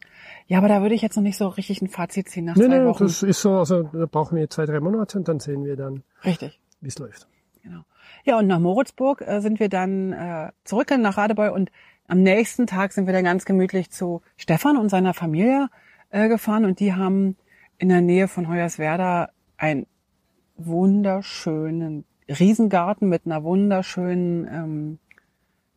Ja, 0.46 0.58
aber 0.58 0.68
da 0.68 0.80
würde 0.82 0.94
ich 0.94 1.02
jetzt 1.02 1.16
noch 1.16 1.22
nicht 1.22 1.36
so 1.36 1.48
richtig 1.48 1.82
ein 1.82 1.88
Fazit 1.88 2.28
ziehen 2.28 2.44
nach 2.44 2.56
Nee, 2.56 2.66
zwei 2.66 2.78
nee, 2.78 2.84
Wochen. 2.86 3.04
das 3.04 3.22
ist 3.22 3.40
so, 3.40 3.58
also 3.58 3.82
da 3.82 4.06
brauchen 4.06 4.36
wir 4.36 4.48
zwei, 4.48 4.64
drei 4.64 4.80
Monate 4.80 5.18
und 5.18 5.28
dann 5.28 5.40
sehen 5.40 5.64
wir 5.64 5.76
dann, 5.76 6.04
Richtig. 6.24 6.60
wie 6.80 6.88
es 6.88 6.98
läuft. 6.98 7.26
Genau. 7.62 7.82
Ja, 8.24 8.38
und 8.38 8.46
nach 8.46 8.60
Moritzburg 8.60 9.22
äh, 9.22 9.40
sind 9.40 9.60
wir 9.60 9.68
dann 9.68 10.12
äh, 10.12 10.52
zurück 10.64 10.96
nach 10.96 11.16
Radebeul 11.16 11.50
und 11.50 11.70
am 12.06 12.22
nächsten 12.22 12.66
Tag 12.66 12.92
sind 12.92 13.06
wir 13.06 13.12
dann 13.12 13.24
ganz 13.24 13.44
gemütlich 13.44 13.90
zu 13.90 14.22
Stefan 14.36 14.76
und 14.76 14.88
seiner 14.88 15.14
Familie 15.14 15.68
äh, 16.10 16.28
gefahren 16.28 16.64
und 16.64 16.80
die 16.80 16.94
haben 16.94 17.36
in 17.78 17.88
der 17.88 18.00
Nähe 18.00 18.28
von 18.28 18.48
Hoyerswerda 18.48 19.30
einen 19.56 19.86
wunderschönen 20.66 22.04
Riesengarten 22.28 23.08
mit 23.08 23.26
einer 23.26 23.42
wunderschönen 23.42 24.46
ähm, 24.46 24.98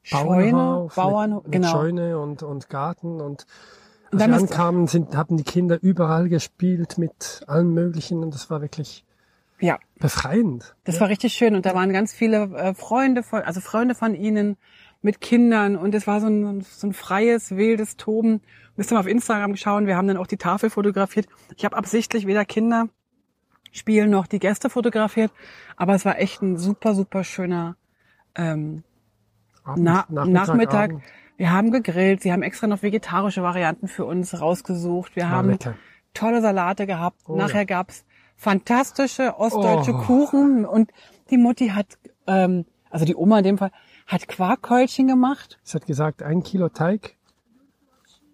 Scheune, 0.04 0.52
Bauernhof 0.52 0.95
Bauernhof, 0.95 1.43
mit, 1.43 1.52
genau. 1.52 1.67
mit 1.67 1.76
Scheune 1.76 2.19
und, 2.19 2.43
und 2.43 2.69
Garten 2.69 3.21
und 3.21 3.45
als 4.12 4.21
dann 4.21 4.32
wir 4.32 4.38
ankamen, 4.38 4.88
sind, 4.88 5.15
haben 5.15 5.38
die 5.38 5.43
Kinder 5.43 5.80
überall 5.82 6.30
gespielt 6.30 6.98
mit 6.98 7.43
allem 7.48 7.74
Möglichen 7.74 8.24
und 8.24 8.34
das 8.34 8.50
war 8.50 8.62
wirklich 8.62 9.04
Ja, 9.60 9.80
befreiend. 10.00 10.76
Das 10.84 11.02
war 11.02 11.10
richtig 11.10 11.34
schön 11.34 11.56
und 11.56 11.65
da 11.65 11.74
waren 11.74 11.91
ganz 11.91 12.13
viele 12.13 12.43
äh, 12.56 12.74
Freunde 12.74 13.24
von, 13.24 13.41
also 13.41 13.62
Freunde 13.62 13.95
von 13.95 14.13
ihnen 14.15 14.58
mit 15.02 15.21
Kindern 15.21 15.76
und 15.76 15.93
es 15.95 16.08
war 16.08 16.21
so 16.21 16.28
ein, 16.28 16.62
so 16.62 16.88
ein 16.88 16.93
freies, 16.93 17.56
wildes 17.56 17.98
Toben. 17.98 18.41
Müsst 18.76 18.91
ihr 18.91 18.95
mal 18.95 19.02
auf 19.02 19.08
Instagram 19.08 19.56
schauen, 19.56 19.88
wir 19.88 19.98
haben 19.98 20.08
dann 20.08 20.17
auch 20.17 20.28
die 20.28 20.38
Tafel 20.38 20.69
fotografiert. 20.69 21.28
Ich 21.56 21.65
habe 21.65 21.76
absichtlich 21.78 22.28
weder 22.28 22.45
Kinder 22.45 22.89
spielen 23.78 24.10
noch 24.10 24.28
die 24.28 24.40
Gäste 24.40 24.70
fotografiert, 24.70 25.32
aber 25.78 25.96
es 25.96 26.06
war 26.06 26.18
echt 26.20 26.42
ein 26.42 26.58
super, 26.58 26.96
super 26.96 27.24
schöner 27.24 27.76
ähm, 28.36 28.84
Abend, 29.64 29.84
Na 29.84 30.06
Nachmittag. 30.10 30.92
Abend. 30.92 31.04
Wir 31.38 31.52
haben 31.52 31.72
gegrillt, 31.72 32.22
sie 32.22 32.32
haben 32.32 32.44
extra 32.44 32.68
noch 32.68 32.82
vegetarische 32.82 33.44
Varianten 33.44 33.88
für 33.88 34.06
uns 34.06 34.40
rausgesucht. 34.40 35.16
Wir 35.16 35.30
haben 35.30 35.50
lecker. 35.50 35.76
tolle 36.14 36.42
Salate 36.42 36.86
gehabt. 36.88 37.22
Oh 37.28 37.36
Nachher 37.36 37.60
ja. 37.62 37.64
gab's 37.66 38.06
fantastische 38.38 39.38
ostdeutsche 39.38 39.94
Oh. 39.94 39.98
Kuchen 40.02 40.66
und 40.66 40.92
die 41.30 41.38
Mutti 41.38 41.70
hat, 41.70 41.98
ähm, 42.28 42.66
also 42.90 43.06
die 43.06 43.16
Oma 43.16 43.40
in 43.40 43.44
dem 43.44 43.58
Fall, 43.58 43.72
hat 44.08 44.28
Quarkkeulchen 44.28 45.08
gemacht. 45.08 45.60
Es 45.66 45.74
hat 45.74 45.86
gesagt, 45.88 46.22
ein 46.24 46.44
Kilo 46.44 46.70
Teig 46.70 47.16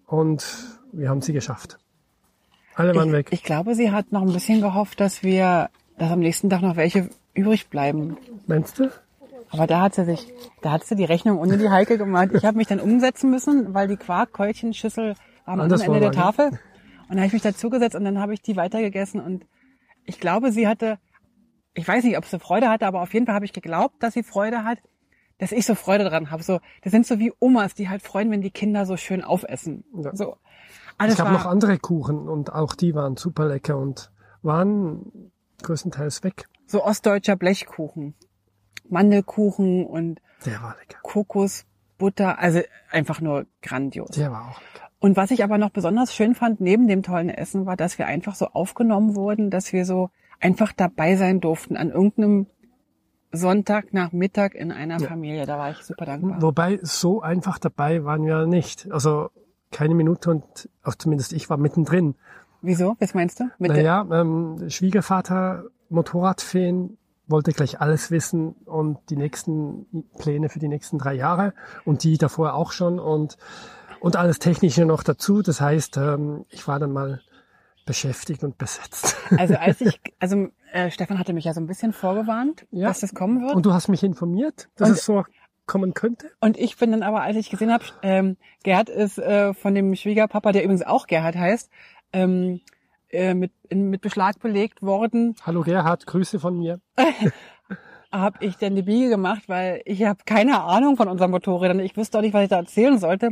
und 0.06 0.44
wir 0.92 1.08
haben 1.08 1.22
sie 1.22 1.32
geschafft. 1.32 1.78
Alle 2.74 2.94
waren 2.94 3.08
Ich, 3.08 3.14
weg. 3.14 3.28
ich 3.30 3.42
glaube, 3.42 3.74
sie 3.74 3.90
hat 3.90 4.12
noch 4.12 4.22
ein 4.22 4.32
bisschen 4.32 4.60
gehofft, 4.60 5.00
dass 5.00 5.22
wir, 5.22 5.70
dass 5.98 6.10
am 6.10 6.20
nächsten 6.20 6.50
Tag 6.50 6.62
noch 6.62 6.76
welche 6.76 7.10
übrig 7.34 7.68
bleiben. 7.68 8.16
Meinst 8.46 8.78
du? 8.78 8.90
Aber 9.50 9.66
da 9.66 9.82
hat 9.82 9.94
sie 9.94 10.04
sich, 10.04 10.32
da 10.62 10.72
hat 10.72 10.84
sie 10.84 10.96
die 10.96 11.04
Rechnung 11.04 11.38
ohne 11.38 11.58
die 11.58 11.68
Heike 11.68 11.98
gemacht. 11.98 12.30
Ich 12.32 12.44
habe 12.44 12.56
mich 12.56 12.68
dann 12.68 12.80
umsetzen 12.80 13.30
müssen, 13.30 13.74
weil 13.74 13.86
die 13.86 13.96
Quarkkeulchenschüssel 13.96 15.14
am 15.44 15.60
Ende 15.60 16.00
der 16.00 16.12
Tafel. 16.12 16.46
Und 16.48 17.16
da 17.16 17.16
habe 17.16 17.26
ich 17.26 17.32
mich 17.34 17.42
dazugesetzt 17.42 17.94
und 17.94 18.04
dann 18.04 18.18
habe 18.18 18.32
ich 18.32 18.40
die 18.40 18.56
weitergegessen 18.56 19.20
und 19.20 19.44
ich 20.04 20.18
glaube, 20.18 20.52
sie 20.52 20.66
hatte, 20.66 20.98
ich 21.74 21.86
weiß 21.86 22.04
nicht, 22.04 22.16
ob 22.16 22.24
sie 22.24 22.38
Freude 22.38 22.68
hatte, 22.68 22.86
aber 22.86 23.02
auf 23.02 23.12
jeden 23.12 23.26
Fall 23.26 23.34
habe 23.34 23.44
ich 23.44 23.52
geglaubt, 23.52 24.02
dass 24.02 24.14
sie 24.14 24.22
Freude 24.22 24.64
hat, 24.64 24.78
dass 25.38 25.52
ich 25.52 25.66
so 25.66 25.74
Freude 25.74 26.04
dran 26.04 26.30
habe. 26.30 26.42
So, 26.42 26.60
das 26.82 26.92
sind 26.92 27.06
so 27.06 27.18
wie 27.18 27.32
Omas, 27.38 27.74
die 27.74 27.88
halt 27.88 28.02
freuen, 28.02 28.30
wenn 28.30 28.40
die 28.40 28.50
Kinder 28.50 28.86
so 28.86 28.96
schön 28.96 29.22
aufessen. 29.22 29.84
Ja. 29.94 30.14
So. 30.14 30.36
Alles 30.98 31.14
Es 31.14 31.18
gab 31.18 31.26
war, 31.26 31.32
noch 31.34 31.46
andere 31.46 31.78
Kuchen 31.78 32.28
und 32.28 32.52
auch 32.52 32.74
die 32.74 32.94
waren 32.94 33.16
super 33.16 33.46
lecker 33.46 33.76
und 33.78 34.10
waren 34.42 35.30
größtenteils 35.62 36.22
weg. 36.24 36.48
so 36.66 36.84
ostdeutscher 36.84 37.36
Blechkuchen. 37.36 38.14
Mandelkuchen 38.88 39.86
und 39.86 40.20
Der 40.44 40.60
war 40.62 40.76
lecker. 40.78 40.98
Kokosbutter, 41.02 42.38
also 42.38 42.60
einfach 42.90 43.20
nur 43.20 43.46
grandios. 43.62 44.10
Der 44.10 44.30
war 44.30 44.42
auch 44.50 44.60
lecker. 44.60 44.88
Und 44.98 45.16
was 45.16 45.30
ich 45.30 45.42
aber 45.42 45.58
noch 45.58 45.70
besonders 45.70 46.14
schön 46.14 46.34
fand, 46.34 46.60
neben 46.60 46.86
dem 46.86 47.02
tollen 47.02 47.28
Essen, 47.28 47.66
war, 47.66 47.76
dass 47.76 47.98
wir 47.98 48.06
einfach 48.06 48.34
so 48.34 48.46
aufgenommen 48.46 49.16
wurden, 49.16 49.50
dass 49.50 49.72
wir 49.72 49.84
so 49.84 50.10
einfach 50.40 50.72
dabei 50.72 51.16
sein 51.16 51.40
durften 51.40 51.76
an 51.76 51.90
irgendeinem 51.90 52.46
Sonntag 53.32 53.92
nach 53.94 54.12
Mittag 54.12 54.54
in 54.54 54.70
einer 54.72 55.00
Ja. 55.00 55.08
Familie. 55.08 55.46
Da 55.46 55.58
war 55.58 55.70
ich 55.70 55.78
super 55.78 56.04
dankbar. 56.04 56.40
Wobei, 56.42 56.78
so 56.82 57.22
einfach 57.22 57.58
dabei 57.58 58.04
waren 58.04 58.24
wir 58.26 58.46
nicht. 58.46 58.90
Also 58.92 59.30
keine 59.72 59.94
Minute 59.94 60.30
und 60.30 60.68
auch 60.82 60.94
zumindest 60.94 61.32
ich 61.32 61.50
war 61.50 61.56
mittendrin. 61.56 62.14
Wieso? 62.60 62.96
Was 63.00 63.14
meinst 63.14 63.40
du? 63.40 63.50
Mit 63.58 63.72
naja, 63.72 64.06
ähm, 64.12 64.70
Schwiegervater, 64.70 65.64
Motorradfan, 65.88 66.96
wollte 67.26 67.52
gleich 67.52 67.80
alles 67.80 68.10
wissen 68.10 68.52
und 68.64 68.98
die 69.10 69.16
nächsten 69.16 69.86
Pläne 70.18 70.48
für 70.48 70.58
die 70.58 70.68
nächsten 70.68 70.98
drei 70.98 71.14
Jahre 71.14 71.54
und 71.84 72.04
die 72.04 72.18
davor 72.18 72.54
auch 72.54 72.72
schon 72.72 73.00
und, 73.00 73.36
und 74.00 74.16
alles 74.16 74.38
Technische 74.38 74.84
noch 74.84 75.02
dazu. 75.02 75.42
Das 75.42 75.60
heißt, 75.60 75.96
ähm, 75.96 76.44
ich 76.50 76.68
war 76.68 76.78
dann 76.78 76.92
mal 76.92 77.20
beschäftigt 77.84 78.44
und 78.44 78.58
besetzt. 78.58 79.16
Also 79.38 79.54
als 79.54 79.80
ich, 79.80 79.98
also 80.18 80.48
äh, 80.72 80.90
Stefan 80.90 81.18
hatte 81.18 81.32
mich 81.32 81.46
ja 81.46 81.54
so 81.54 81.60
ein 81.60 81.66
bisschen 81.66 81.94
vorgewarnt, 81.94 82.66
ja. 82.70 82.88
dass 82.88 83.00
das 83.00 83.14
kommen 83.14 83.40
wird. 83.40 83.54
Und 83.54 83.64
du 83.64 83.72
hast 83.72 83.88
mich 83.88 84.02
informiert, 84.02 84.68
dass 84.76 84.90
und, 84.90 84.94
es 84.96 85.04
so 85.06 85.24
kommen 85.72 85.94
könnte. 85.94 86.30
Und 86.38 86.58
ich 86.58 86.76
bin 86.76 86.90
dann 86.90 87.02
aber, 87.02 87.22
als 87.22 87.38
ich 87.38 87.48
gesehen 87.48 87.72
habe, 87.72 87.84
ähm, 88.02 88.36
Gerhard 88.62 88.90
ist 88.90 89.18
äh, 89.18 89.54
von 89.54 89.74
dem 89.74 89.96
Schwiegerpapa, 89.96 90.52
der 90.52 90.64
übrigens 90.64 90.82
auch 90.82 91.06
Gerhard 91.06 91.34
heißt, 91.34 91.70
ähm, 92.12 92.60
äh, 93.08 93.32
mit, 93.32 93.52
in, 93.70 93.88
mit 93.88 94.02
Beschlag 94.02 94.38
belegt 94.38 94.82
worden. 94.82 95.34
Hallo 95.46 95.62
Gerhard, 95.62 96.06
Grüße 96.06 96.38
von 96.40 96.58
mir. 96.58 96.78
habe 98.12 98.44
ich 98.44 98.58
dann 98.58 98.76
die 98.76 98.82
Biege 98.82 99.08
gemacht, 99.08 99.44
weil 99.46 99.80
ich 99.86 100.04
habe 100.04 100.20
keine 100.26 100.60
Ahnung 100.60 100.98
von 100.98 101.08
unseren 101.08 101.30
Motorrädern. 101.30 101.80
Ich 101.80 101.96
wusste 101.96 102.18
auch 102.18 102.22
nicht, 102.22 102.34
was 102.34 102.42
ich 102.42 102.50
da 102.50 102.56
erzählen 102.56 102.98
sollte. 102.98 103.30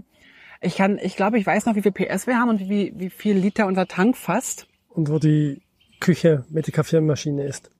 Ich 0.62 0.79
kann, 0.79 0.98
ich 0.98 1.16
glaube, 1.16 1.38
ich 1.38 1.46
weiß 1.46 1.66
noch, 1.66 1.74
wie 1.74 1.83
viel 1.83 1.92
PS 1.92 2.26
wir 2.26 2.38
haben 2.38 2.48
und 2.48 2.61
wie, 2.61 2.94
wie 2.96 3.11
viel 3.11 3.37
Liter 3.37 3.66
unser 3.66 3.87
Tank 3.87 4.16
fasst. 4.16 4.66
Und 4.88 5.11
wo 5.11 5.18
die 5.18 5.61
Küche 6.00 6.46
mit 6.48 6.66
der 6.66 6.72
Kaffeemaschine 6.72 7.44
ist. 7.44 7.70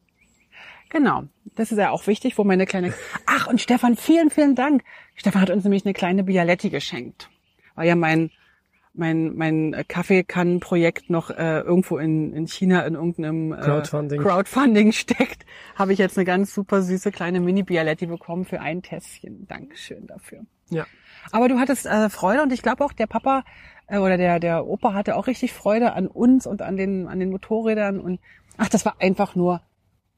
Genau. 0.91 1.25
Das 1.55 1.73
ist 1.73 1.79
ja 1.79 1.91
auch 1.91 2.07
wichtig, 2.07 2.37
wo 2.37 2.45
meine 2.45 2.67
kleine, 2.67 2.93
ach, 3.27 3.47
und 3.47 3.61
Stefan, 3.61 3.97
vielen, 3.97 4.31
vielen 4.31 4.55
Dank. 4.55 4.83
Stefan 5.15 5.41
hat 5.41 5.51
uns 5.51 5.65
nämlich 5.65 5.85
eine 5.85 5.95
kleine 5.95 6.25
Bialetti 6.25 6.71
geschenkt. 6.71 7.31
War 7.75 7.85
ja 7.85 7.97
mein, 7.97 8.31
mein, 8.93 9.37
mein 9.37 9.85
Kaffeekannenprojekt 9.87 11.11
noch 11.11 11.31
äh, 11.31 11.61
irgendwo 11.61 11.99
in, 11.99 12.33
in 12.33 12.47
China 12.47 12.83
in 12.83 12.95
irgendeinem 12.95 13.53
äh, 13.53 13.57
Crowdfunding, 13.57 14.21
Crowdfunding 14.21 14.93
steckt, 14.93 15.47
habe 15.77 15.93
ich 15.93 15.99
jetzt 15.99 16.19
eine 16.19 16.25
ganz 16.25 16.53
super 16.53 16.83
süße 16.83 17.13
kleine 17.13 17.41
Mini-Bialetti 17.41 18.07
bekommen 18.07 18.45
für 18.45 18.61
ein 18.61 18.83
Tässchen. 18.83 19.47
Dankeschön 19.47 20.07
dafür. 20.07 20.41
Ja. 20.71 20.87
Aber 21.31 21.49
du 21.49 21.59
hattest 21.59 21.87
äh, 21.87 22.11
Freude 22.11 22.43
und 22.43 22.53
ich 22.53 22.63
glaube 22.63 22.85
auch 22.85 22.93
der 22.93 23.07
Papa 23.07 23.45
äh, 23.87 23.99
oder 23.99 24.17
der, 24.17 24.41
der 24.41 24.67
Opa 24.67 24.93
hatte 24.95 25.17
auch 25.17 25.29
richtig 25.29 25.53
Freude 25.53 25.93
an 25.93 26.07
uns 26.09 26.47
und 26.47 26.63
an 26.63 26.77
den, 26.77 27.07
an 27.07 27.21
den 27.21 27.31
Motorrädern 27.31 28.01
und 28.01 28.21
ach, 28.57 28.69
das 28.69 28.85
war 28.85 28.97
einfach 28.99 29.37
nur 29.37 29.63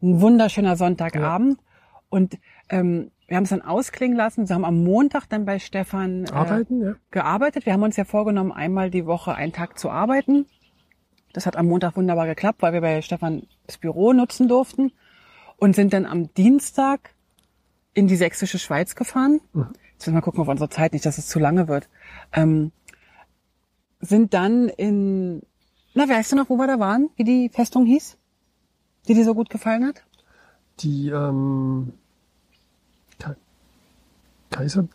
ein 0.03 0.21
wunderschöner 0.21 0.77
Sonntagabend. 0.77 1.59
Ja. 1.59 1.65
Und 2.11 2.39
ähm, 2.69 3.11
wir 3.27 3.37
haben 3.37 3.45
es 3.45 3.51
dann 3.51 3.63
ausklingen 3.63 4.17
lassen. 4.17 4.47
Sie 4.47 4.53
haben 4.53 4.65
am 4.65 4.85
Montag 4.85 5.27
dann 5.27 5.47
bei 5.47 5.59
Stefan 5.59 6.25
äh, 6.27 6.33
arbeiten, 6.33 6.83
ja. 6.83 6.95
gearbeitet. 7.11 7.65
Wir 7.65 7.73
haben 7.73 7.83
uns 7.83 7.97
ja 7.97 8.05
vorgenommen, 8.05 8.53
einmal 8.53 8.91
die 8.91 9.07
Woche 9.07 9.35
einen 9.35 9.53
Tag 9.53 9.79
zu 9.79 9.89
arbeiten. 9.91 10.47
Das 11.33 11.47
hat 11.47 11.57
am 11.57 11.67
Montag 11.67 11.97
wunderbar 11.97 12.27
geklappt, 12.27 12.61
weil 12.61 12.75
wir 12.75 12.83
bei 12.83 13.01
Stefan 13.01 13.45
das 13.67 13.79
Büro 13.79 14.13
nutzen 14.13 14.49
durften 14.49 14.93
und 15.57 15.75
sind 15.75 15.93
dann 15.95 16.05
am 16.05 16.35
Dienstag 16.35 17.15
in 17.95 18.07
die 18.07 18.17
sächsische 18.17 18.59
Schweiz 18.59 18.95
gefahren. 18.95 19.41
Mhm. 19.53 19.69
Jetzt 19.93 20.07
müssen 20.07 20.15
wir 20.15 20.23
gucken 20.23 20.41
auf 20.41 20.49
unsere 20.49 20.69
Zeit, 20.69 20.93
nicht, 20.93 21.07
dass 21.07 21.19
es 21.19 21.29
zu 21.29 21.39
lange 21.39 21.69
wird. 21.69 21.89
Ähm, 22.33 22.73
sind 24.01 24.35
dann 24.35 24.69
in, 24.69 25.43
na, 25.95 26.09
weißt 26.09 26.33
du 26.33 26.37
noch, 26.37 26.51
wo 26.51 26.57
wir 26.57 26.67
da 26.67 26.79
waren? 26.79 27.09
Wie 27.17 27.25
die 27.25 27.49
Festung 27.49 27.87
hieß? 27.87 28.19
Die 29.09 29.15
dir 29.15 29.25
so 29.25 29.35
gut 29.35 29.51
gefallen 29.51 29.87
hat? 29.87 30.03
Die, 30.81 31.09
ähm, 31.09 31.93
Kaiser... 34.53 34.87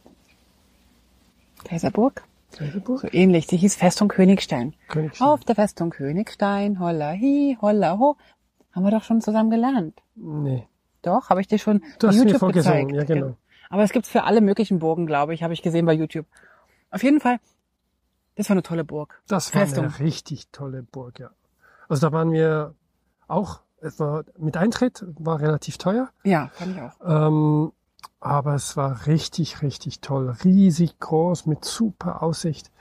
Kaiserburg? 1.63 2.23
Kaiserburg? 2.51 3.01
So 3.01 3.07
ähnlich. 3.11 3.47
Sie 3.47 3.57
hieß 3.57 3.75
Festung 3.75 4.07
Königstein. 4.07 4.75
Königstein. 4.87 5.27
Auf 5.27 5.43
der 5.43 5.55
Festung 5.55 5.89
Königstein, 5.89 6.79
holla 6.79 7.11
hi, 7.11 7.57
holla 7.59 7.97
ho. 7.97 8.15
Haben 8.71 8.83
wir 8.83 8.91
doch 8.91 9.03
schon 9.03 9.21
zusammen 9.21 9.49
gelernt. 9.49 10.01
Nee. 10.15 10.67
Doch, 11.01 11.29
habe 11.29 11.41
ich 11.41 11.47
dir 11.47 11.59
schon 11.59 11.83
du 11.99 12.07
hast 12.07 12.15
YouTube 12.15 12.41
mir 12.43 12.53
gezeigt. 12.53 12.91
Ja, 12.91 13.03
genau. 13.03 13.35
Aber 13.69 13.83
es 13.83 13.91
gibt's 13.91 14.09
für 14.09 14.23
alle 14.23 14.39
möglichen 14.41 14.79
Burgen, 14.79 15.07
glaube 15.07 15.33
ich, 15.33 15.43
habe 15.43 15.53
ich 15.53 15.61
gesehen 15.61 15.85
bei 15.85 15.93
YouTube. 15.93 16.25
Auf 16.89 17.03
jeden 17.03 17.19
Fall, 17.19 17.39
das 18.35 18.49
war 18.49 18.53
eine 18.53 18.63
tolle 18.63 18.85
Burg. 18.85 19.21
Das 19.27 19.53
war 19.53 19.61
Festung. 19.61 19.85
eine 19.85 19.99
richtig 19.99 20.49
tolle 20.51 20.83
Burg, 20.83 21.19
ja. 21.19 21.31
Also 21.89 22.07
da 22.07 22.13
waren 22.13 22.31
wir 22.31 22.75
auch, 23.27 23.61
es 23.81 23.99
war 23.99 24.23
mit 24.37 24.57
Eintritt, 24.57 25.05
war 25.19 25.39
relativ 25.39 25.77
teuer. 25.77 26.09
Ja, 26.23 26.49
fand 26.53 26.75
ich 26.75 26.81
auch. 26.81 26.93
Ähm, 27.27 27.71
aber 28.19 28.55
es 28.55 28.75
war 28.75 29.05
richtig, 29.05 29.61
richtig 29.61 30.01
toll. 30.01 30.35
Riesig 30.43 30.99
groß 30.99 31.45
mit 31.45 31.65
super 31.65 32.23
Aussicht. 32.23 32.71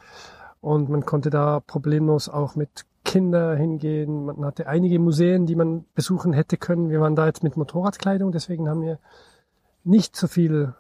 Und 0.61 0.89
man 0.89 1.05
konnte 1.05 1.31
da 1.31 1.61
problemlos 1.61 2.29
auch 2.29 2.57
mit 2.57 2.87
Kindern 3.05 3.57
hingehen. 3.57 4.27
Man 4.27 4.45
hatte 4.45 4.67
einige 4.67 4.99
Museen, 4.99 5.47
die 5.47 5.55
man 5.55 5.85
besuchen 5.95 6.33
hätte 6.33 6.57
können. 6.57 6.91
Wir 6.91 7.01
waren 7.01 7.15
da 7.15 7.27
jetzt 7.27 7.43
mit 7.43 7.57
Motorradkleidung, 7.57 8.33
deswegen 8.33 8.69
haben 8.69 8.83
wir 8.83 8.99
nicht 9.85 10.17
so 10.17 10.27
viel 10.27 10.75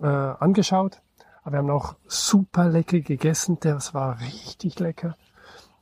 äh, 0.00 0.06
angeschaut. 0.06 1.02
Aber 1.42 1.52
wir 1.52 1.58
haben 1.58 1.70
auch 1.70 1.96
super 2.06 2.68
lecker 2.68 3.00
gegessen. 3.00 3.58
Das 3.60 3.94
war 3.94 4.20
richtig 4.20 4.78
lecker. 4.80 5.16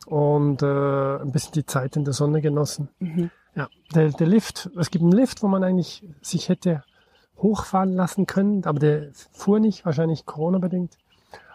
Und 0.07 0.62
äh, 0.62 1.17
ein 1.19 1.33
bisschen 1.33 1.53
die 1.53 1.67
Zeit 1.67 1.97
in 1.97 2.05
der 2.05 2.15
Sonne 2.15 2.41
genossen. 2.41 2.89
Mhm. 2.99 3.31
Ja, 3.57 3.69
der, 3.95 4.11
der 4.11 4.27
Lift, 4.27 4.71
es 4.79 4.90
gibt 4.90 5.03
einen 5.03 5.12
Lift, 5.12 5.42
wo 5.42 5.49
man 5.49 5.64
eigentlich 5.64 6.05
sich 6.21 6.51
hätte 6.51 6.85
hochfahren 7.38 7.92
lassen 7.92 8.27
können, 8.27 8.64
aber 8.64 8.79
der 8.79 9.09
fuhr 9.33 9.59
nicht, 9.61 9.85
wahrscheinlich 9.85 10.27
Corona-bedingt. 10.27 10.97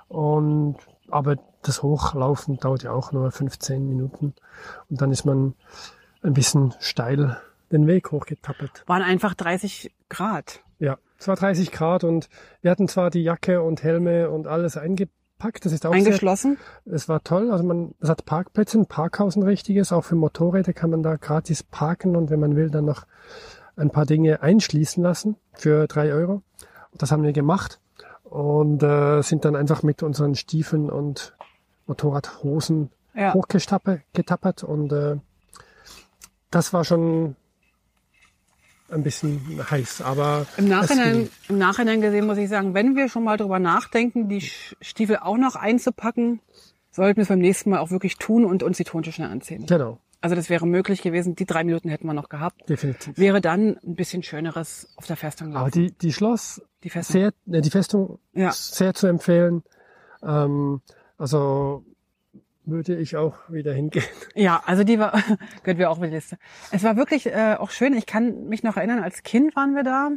Und, 0.07 0.77
aber 1.09 1.37
das 1.61 1.83
Hochlaufen 1.83 2.57
dauert 2.57 2.83
ja 2.83 2.91
auch 2.91 3.11
nur 3.11 3.31
15 3.31 3.87
Minuten. 3.87 4.33
Und 4.89 5.01
dann 5.01 5.11
ist 5.11 5.25
man 5.25 5.53
ein 6.23 6.33
bisschen 6.33 6.73
steil 6.79 7.39
den 7.71 7.87
Weg 7.87 8.11
hochgetappelt. 8.11 8.83
Waren 8.87 9.03
einfach 9.03 9.35
30 9.35 9.93
Grad. 10.09 10.61
Ja, 10.79 10.97
es 11.19 11.27
war 11.27 11.35
30 11.35 11.71
Grad 11.71 12.03
und 12.03 12.29
wir 12.61 12.71
hatten 12.71 12.87
zwar 12.87 13.11
die 13.11 13.23
Jacke 13.23 13.61
und 13.61 13.83
Helme 13.83 14.29
und 14.31 14.47
alles 14.47 14.75
eingepackt. 15.41 15.65
Das 15.65 15.71
ist 15.71 15.85
auch 15.85 15.91
eingeschlossen. 15.91 16.57
Sehr, 16.85 16.95
es 16.95 17.09
war 17.09 17.23
toll. 17.23 17.51
Also 17.51 17.63
man, 17.63 17.93
es 17.99 18.09
hat 18.09 18.25
Parkplätze, 18.25 18.79
ein 18.79 18.85
Parkhaus 18.85 19.35
ein 19.35 19.43
richtiges. 19.43 19.91
Auch 19.91 20.03
für 20.03 20.15
Motorräder 20.15 20.73
kann 20.73 20.89
man 20.89 21.03
da 21.03 21.15
gratis 21.15 21.63
parken 21.63 22.15
und 22.15 22.29
wenn 22.29 22.39
man 22.39 22.55
will, 22.55 22.69
dann 22.69 22.85
noch 22.85 23.05
ein 23.75 23.89
paar 23.89 24.05
Dinge 24.05 24.41
einschließen 24.41 25.01
lassen 25.01 25.35
für 25.53 25.87
drei 25.87 26.13
Euro. 26.13 26.41
Das 26.93 27.11
haben 27.11 27.23
wir 27.23 27.33
gemacht 27.33 27.79
und 28.23 28.83
äh, 28.83 29.21
sind 29.21 29.45
dann 29.45 29.55
einfach 29.55 29.83
mit 29.83 30.03
unseren 30.03 30.35
Stiefeln 30.35 30.89
und 30.89 31.35
Motorradhosen 31.87 32.89
ja. 33.15 33.33
hochgetappert 33.33 34.63
und 34.63 34.91
äh, 34.91 35.17
das 36.49 36.73
war 36.73 36.83
schon 36.83 37.35
ein 38.91 39.03
bisschen 39.03 39.59
heiß, 39.69 40.01
aber 40.01 40.45
im 40.57 40.67
Nachhinein, 40.67 41.29
im 41.49 41.57
Nachhinein 41.57 42.01
gesehen 42.01 42.25
muss 42.25 42.37
ich 42.37 42.49
sagen, 42.49 42.73
wenn 42.73 42.95
wir 42.95 43.09
schon 43.09 43.23
mal 43.23 43.37
drüber 43.37 43.59
nachdenken, 43.59 44.29
die 44.29 44.41
Stiefel 44.81 45.17
auch 45.17 45.37
noch 45.37 45.55
einzupacken, 45.55 46.41
sollten 46.91 47.17
wir 47.17 47.23
es 47.23 47.29
beim 47.29 47.39
nächsten 47.39 47.69
Mal 47.69 47.79
auch 47.79 47.91
wirklich 47.91 48.17
tun 48.17 48.45
und 48.45 48.63
uns 48.63 48.77
die 48.77 48.83
Turnschuhe 48.83 49.25
anziehen. 49.25 49.65
Genau. 49.65 49.99
Also 50.21 50.35
das 50.35 50.49
wäre 50.49 50.67
möglich 50.67 51.01
gewesen. 51.01 51.35
Die 51.35 51.45
drei 51.45 51.63
Minuten 51.63 51.89
hätten 51.89 52.05
wir 52.05 52.13
noch 52.13 52.29
gehabt. 52.29 52.69
Definitiv. 52.69 53.17
Wäre 53.17 53.41
dann 53.41 53.77
ein 53.83 53.95
bisschen 53.95 54.21
schöneres 54.21 54.87
auf 54.95 55.07
der 55.07 55.17
Festung 55.17 55.51
laufen. 55.51 55.61
Aber 55.61 55.71
die, 55.71 55.91
die 55.93 56.13
Schloss, 56.13 56.61
die 56.83 56.91
Festung, 56.91 57.13
sehr, 57.13 57.33
äh, 57.51 57.61
die 57.61 57.71
Festung 57.71 58.19
ja. 58.33 58.51
sehr 58.51 58.93
zu 58.93 59.07
empfehlen. 59.07 59.63
Ähm, 60.21 60.81
also 61.17 61.83
würde 62.65 62.95
ich 62.95 63.15
auch 63.17 63.35
wieder 63.49 63.73
hingehen. 63.73 64.05
Ja, 64.35 64.61
also 64.65 64.83
die 64.83 64.99
war, 64.99 65.11
gehört 65.63 65.77
wir 65.77 65.89
auch 65.89 65.99
mit 65.99 66.11
Liste. 66.11 66.37
Es 66.71 66.83
war 66.83 66.95
wirklich 66.95 67.27
äh, 67.27 67.55
auch 67.57 67.71
schön. 67.71 67.93
Ich 67.93 68.05
kann 68.05 68.47
mich 68.47 68.63
noch 68.63 68.77
erinnern, 68.77 68.99
als 68.99 69.23
Kind 69.23 69.55
waren 69.55 69.75
wir 69.75 69.83
da 69.83 70.11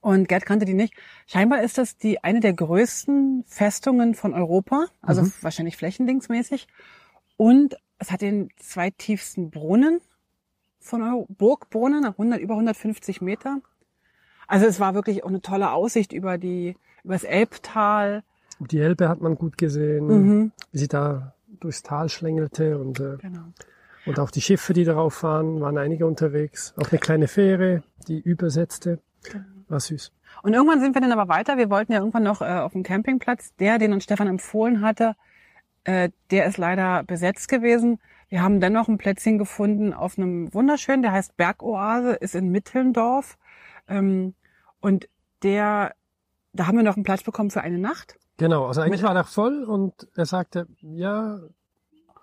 und 0.00 0.28
Gerd 0.28 0.46
kannte 0.46 0.64
die 0.64 0.74
nicht. 0.74 0.94
Scheinbar 1.26 1.62
ist 1.62 1.78
das 1.78 1.96
die 1.96 2.24
eine 2.24 2.40
der 2.40 2.52
größten 2.52 3.44
Festungen 3.46 4.14
von 4.14 4.34
Europa, 4.34 4.86
also 5.02 5.22
mhm. 5.22 5.32
wahrscheinlich 5.42 5.76
flächendingsmäßig. 5.76 6.68
Und 7.36 7.76
es 7.98 8.10
hat 8.10 8.22
den 8.22 8.48
zweitiefsten 8.56 9.50
Brunnen 9.50 10.00
von 10.78 11.02
Euro, 11.02 11.26
Burgbrunnen, 11.28 12.04
100, 12.04 12.40
über 12.40 12.54
150 12.54 13.20
Meter. 13.20 13.60
Also 14.46 14.66
es 14.66 14.80
war 14.80 14.94
wirklich 14.94 15.22
auch 15.22 15.28
eine 15.28 15.42
tolle 15.42 15.70
Aussicht 15.70 16.12
über 16.12 16.38
die, 16.38 16.76
über 17.04 17.14
das 17.14 17.24
Elbtal. 17.24 18.24
Die 18.58 18.78
Elbe 18.78 19.08
hat 19.08 19.20
man 19.20 19.36
gut 19.36 19.58
gesehen, 19.58 20.06
mhm. 20.06 20.52
wie 20.72 20.78
sie 20.78 20.88
da 20.88 21.34
durchs 21.60 21.82
Tal 21.82 22.08
schlängelte 22.08 22.78
und, 22.78 23.00
äh, 23.00 23.16
genau. 23.20 23.44
und 24.06 24.18
auch 24.18 24.30
die 24.30 24.40
Schiffe, 24.40 24.72
die 24.72 24.84
darauf 24.84 25.22
waren, 25.22 25.60
waren 25.60 25.78
einige 25.78 26.06
unterwegs. 26.06 26.74
Auch 26.76 26.90
eine 26.90 26.98
kleine 26.98 27.28
Fähre, 27.28 27.82
die 28.08 28.18
übersetzte. 28.18 29.00
Genau. 29.24 29.44
War 29.68 29.80
süß. 29.80 30.12
Und 30.42 30.54
irgendwann 30.54 30.80
sind 30.80 30.94
wir 30.94 31.00
dann 31.00 31.12
aber 31.12 31.28
weiter. 31.28 31.56
Wir 31.58 31.70
wollten 31.70 31.92
ja 31.92 31.98
irgendwann 31.98 32.22
noch 32.22 32.40
äh, 32.40 32.46
auf 32.46 32.72
dem 32.72 32.82
Campingplatz. 32.82 33.54
Der, 33.56 33.78
den 33.78 33.92
uns 33.92 34.04
Stefan 34.04 34.26
empfohlen 34.26 34.80
hatte, 34.80 35.14
äh, 35.84 36.10
der 36.30 36.46
ist 36.46 36.58
leider 36.58 37.02
besetzt 37.04 37.48
gewesen. 37.48 38.00
Wir 38.28 38.42
haben 38.42 38.60
dennoch 38.60 38.88
ein 38.88 38.98
Plätzchen 38.98 39.38
gefunden 39.38 39.92
auf 39.92 40.16
einem 40.16 40.52
wunderschönen, 40.54 41.02
der 41.02 41.12
heißt 41.12 41.36
Bergoase, 41.36 42.12
ist 42.12 42.34
in 42.34 42.50
Mittelndorf. 42.50 43.38
Ähm, 43.88 44.34
und 44.80 45.08
der, 45.42 45.94
da 46.52 46.66
haben 46.66 46.76
wir 46.76 46.84
noch 46.84 46.96
einen 46.96 47.04
Platz 47.04 47.22
bekommen 47.22 47.50
für 47.50 47.62
eine 47.62 47.78
Nacht. 47.78 48.18
Genau, 48.40 48.64
also 48.68 48.80
eigentlich 48.80 49.02
war 49.02 49.14
er 49.14 49.24
voll 49.24 49.64
und 49.64 49.92
er 50.16 50.24
sagte, 50.24 50.66
ja, 50.80 51.40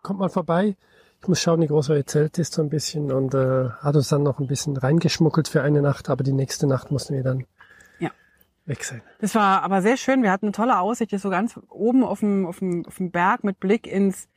kommt 0.01 0.19
mal 0.19 0.29
vorbei. 0.29 0.75
Ich 1.21 1.27
muss 1.27 1.39
schauen, 1.39 1.61
wie 1.61 1.67
groß 1.67 1.91
euer 1.91 2.07
Zelt 2.07 2.39
ist 2.39 2.53
so 2.53 2.63
ein 2.63 2.69
bisschen 2.69 3.11
und 3.11 3.35
äh, 3.35 3.69
hat 3.69 3.95
uns 3.95 4.09
dann 4.09 4.23
noch 4.23 4.39
ein 4.39 4.47
bisschen 4.47 4.77
reingeschmuggelt 4.77 5.47
für 5.47 5.61
eine 5.61 5.83
Nacht, 5.83 6.09
aber 6.09 6.23
die 6.23 6.33
nächste 6.33 6.65
Nacht 6.65 6.89
mussten 6.89 7.13
wir 7.13 7.21
dann 7.23 7.45
Ja. 7.99 8.09
weg 8.65 8.83
sein. 8.83 9.03
Das 9.19 9.35
war 9.35 9.61
aber 9.61 9.83
sehr 9.83 9.95
schön. 9.95 10.23
Wir 10.23 10.31
hatten 10.31 10.47
eine 10.47 10.53
tolle 10.53 10.79
Aussicht, 10.79 11.13
das 11.13 11.21
so 11.21 11.29
ganz 11.29 11.59
oben 11.69 12.03
auf 12.03 12.21
dem, 12.21 12.47
auf 12.47 12.57
dem, 12.59 12.83
auf 12.87 12.97
dem 12.97 13.11
Berg 13.11 13.43
mit 13.43 13.59
Blick 13.59 13.85
ins 13.85 14.27